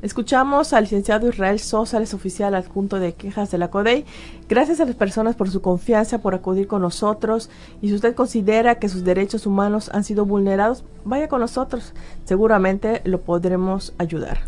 Escuchamos 0.01 0.71
al 0.71 0.83
licenciado 0.83 1.27
Israel 1.27 1.59
Sosa, 1.59 1.97
el 1.97 2.03
oficial 2.03 2.55
adjunto 2.55 2.99
de 2.99 3.13
quejas 3.13 3.51
de 3.51 3.57
la 3.57 3.69
CODEI. 3.69 4.05
Gracias 4.47 4.79
a 4.79 4.85
las 4.85 4.95
personas 4.95 5.35
por 5.35 5.49
su 5.49 5.61
confianza, 5.61 6.21
por 6.21 6.33
acudir 6.33 6.67
con 6.67 6.81
nosotros. 6.81 7.49
Y 7.81 7.89
si 7.89 7.95
usted 7.95 8.15
considera 8.15 8.75
que 8.75 8.87
sus 8.87 9.03
derechos 9.03 9.45
humanos 9.45 9.89
han 9.93 10.05
sido 10.05 10.25
vulnerados, 10.25 10.85
vaya 11.03 11.27
con 11.27 11.41
nosotros. 11.41 11.93
Seguramente 12.23 13.01
lo 13.03 13.19
podremos 13.19 13.93
ayudar. 13.97 14.39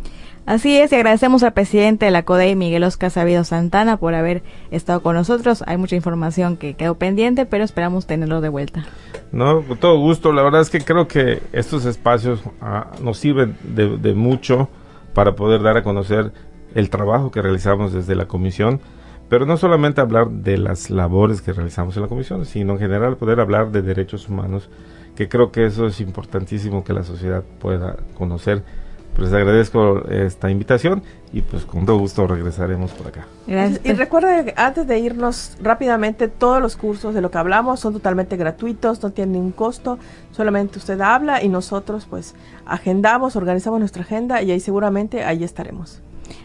Así 0.45 0.75
es, 0.77 0.91
y 0.91 0.95
agradecemos 0.95 1.43
al 1.43 1.53
presidente 1.53 2.05
de 2.05 2.11
la 2.11 2.23
CODEI, 2.23 2.55
Miguel 2.55 2.83
Oscar 2.83 3.11
Sabido 3.11 3.43
Santana, 3.43 3.97
por 3.97 4.15
haber 4.15 4.41
estado 4.71 5.03
con 5.03 5.15
nosotros. 5.15 5.63
Hay 5.67 5.77
mucha 5.77 5.97
información 5.97 6.55
que 6.55 6.75
quedó 6.75 6.95
pendiente, 6.95 7.45
pero 7.45 7.63
esperamos 7.63 8.07
tenerlo 8.07 8.39
de 8.41 8.49
vuelta. 8.49 8.85
No, 9.33 9.61
con 9.61 9.77
todo 9.77 9.99
gusto. 9.99 10.31
La 10.31 10.43
verdad 10.43 10.61
es 10.61 10.69
que 10.69 10.79
creo 10.79 11.07
que 11.09 11.43
estos 11.51 11.85
espacios 11.85 12.39
ah, 12.61 12.91
nos 13.01 13.17
sirven 13.17 13.55
de, 13.63 13.97
de 13.97 14.13
mucho 14.13 14.69
para 15.13 15.35
poder 15.35 15.61
dar 15.61 15.77
a 15.77 15.83
conocer 15.83 16.31
el 16.75 16.89
trabajo 16.89 17.31
que 17.31 17.41
realizamos 17.41 17.93
desde 17.93 18.15
la 18.15 18.27
comisión, 18.27 18.79
pero 19.29 19.45
no 19.45 19.57
solamente 19.57 20.01
hablar 20.01 20.29
de 20.29 20.57
las 20.57 20.89
labores 20.89 21.41
que 21.41 21.53
realizamos 21.53 21.95
en 21.95 22.03
la 22.03 22.09
comisión, 22.09 22.45
sino 22.45 22.73
en 22.73 22.79
general 22.79 23.17
poder 23.17 23.39
hablar 23.39 23.71
de 23.71 23.81
derechos 23.81 24.27
humanos, 24.27 24.69
que 25.15 25.29
creo 25.29 25.51
que 25.51 25.65
eso 25.65 25.87
es 25.87 26.01
importantísimo 26.01 26.83
que 26.83 26.93
la 26.93 27.03
sociedad 27.03 27.43
pueda 27.59 27.97
conocer 28.13 28.63
pues 29.21 29.33
agradezco 29.33 30.03
esta 30.09 30.49
invitación 30.49 31.03
y 31.31 31.41
pues 31.41 31.63
con 31.63 31.85
todo 31.85 31.99
gusto 31.99 32.25
regresaremos 32.25 32.89
por 32.91 33.05
acá. 33.05 33.27
Y, 33.45 33.93
recuerde 33.93 34.51
antes 34.57 34.87
de 34.87 34.97
irnos 34.97 35.57
rápidamente, 35.61 36.27
todos 36.27 36.59
los 36.59 36.75
cursos 36.75 37.13
de 37.13 37.21
lo 37.21 37.29
que 37.29 37.37
hablamos 37.37 37.79
son 37.79 37.93
totalmente 37.93 38.35
gratuitos, 38.35 39.03
no 39.03 39.11
tienen 39.11 39.33
ningún 39.33 39.51
costo, 39.51 39.99
solamente 40.31 40.79
usted 40.79 40.99
habla 41.01 41.43
y 41.43 41.49
nosotros 41.49 42.07
pues 42.09 42.33
agendamos, 42.65 43.35
organizamos 43.35 43.79
nuestra 43.79 44.01
agenda 44.01 44.41
y 44.41 44.49
ahí 44.49 44.59
seguramente 44.59 45.23
ahí 45.23 45.43
estaremos. 45.43 46.01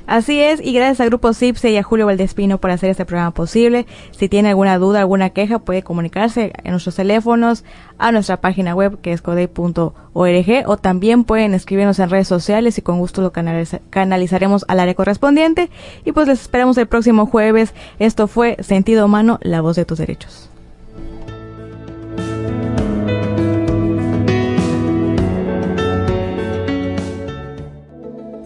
Así 0.07 0.40
es, 0.40 0.61
y 0.62 0.72
gracias 0.72 1.01
al 1.01 1.09
Grupo 1.09 1.33
CIPSE 1.33 1.70
y 1.70 1.77
a 1.77 1.83
Julio 1.83 2.07
Valdespino 2.07 2.59
por 2.59 2.70
hacer 2.70 2.90
este 2.90 3.05
programa 3.05 3.33
posible. 3.33 3.87
Si 4.12 4.29
tiene 4.29 4.51
alguna 4.51 4.79
duda, 4.79 5.01
alguna 5.01 5.31
queja, 5.31 5.59
puede 5.59 5.83
comunicarse 5.83 6.53
en 6.62 6.70
nuestros 6.70 6.96
teléfonos, 6.96 7.64
a 7.99 8.12
nuestra 8.12 8.40
página 8.40 8.75
web 8.75 9.01
que 9.01 9.12
es 9.12 9.22
codey.org 9.22 10.64
o 10.66 10.77
también 10.77 11.25
pueden 11.25 11.55
escribirnos 11.55 11.99
en 11.99 12.11
redes 12.11 12.29
sociales 12.29 12.79
y 12.79 12.83
con 12.83 12.99
gusto 12.99 13.22
lo 13.22 13.33
canalizaremos 13.33 14.64
al 14.68 14.81
área 14.81 14.94
correspondiente. 14.94 15.70
Y 16.05 16.12
pues 16.12 16.29
les 16.29 16.40
esperamos 16.40 16.79
el 16.79 16.87
próximo 16.87 17.27
jueves. 17.27 17.75
Esto 17.99 18.29
fue 18.29 18.57
Sentido 18.61 19.07
Humano, 19.07 19.38
la 19.42 19.61
voz 19.61 19.77
de 19.77 19.85
tus 19.85 19.99
derechos. 19.99 20.51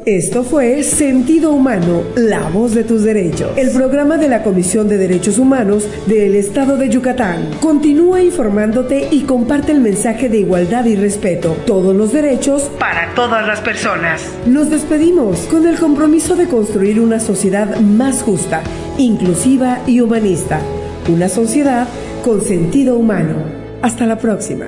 Esto 0.06 0.44
fue 0.44 0.82
Sentido 0.82 1.52
Humano, 1.52 2.02
la 2.16 2.48
voz 2.48 2.74
de 2.74 2.84
tus 2.84 3.02
derechos, 3.02 3.50
el 3.56 3.70
programa 3.70 4.16
de 4.16 4.28
la 4.28 4.42
Comisión 4.42 4.88
de 4.88 4.96
Derechos 4.96 5.38
Humanos 5.38 5.86
del 6.06 6.36
Estado 6.36 6.78
de 6.78 6.88
Yucatán. 6.88 7.50
Continúa 7.60 8.22
informándote 8.22 9.08
y 9.10 9.24
comparte 9.24 9.72
el 9.72 9.80
mensaje 9.80 10.30
de 10.30 10.38
igualdad 10.38 10.86
y 10.86 10.96
respeto, 10.96 11.54
todos 11.66 11.94
los 11.94 12.14
derechos 12.14 12.70
para 12.78 13.14
todas 13.14 13.46
las 13.46 13.60
personas. 13.60 14.22
Nos 14.46 14.70
despedimos 14.70 15.40
con 15.50 15.66
el 15.66 15.78
compromiso 15.78 16.34
de 16.34 16.46
construir 16.48 16.98
una 16.98 17.20
sociedad 17.20 17.78
más 17.80 18.22
justa, 18.22 18.62
inclusiva 18.96 19.80
y 19.86 20.00
humanista, 20.00 20.60
una 21.12 21.28
sociedad 21.28 21.86
con 22.24 22.40
sentido 22.40 22.96
humano. 22.96 23.34
Hasta 23.82 24.06
la 24.06 24.16
próxima. 24.16 24.66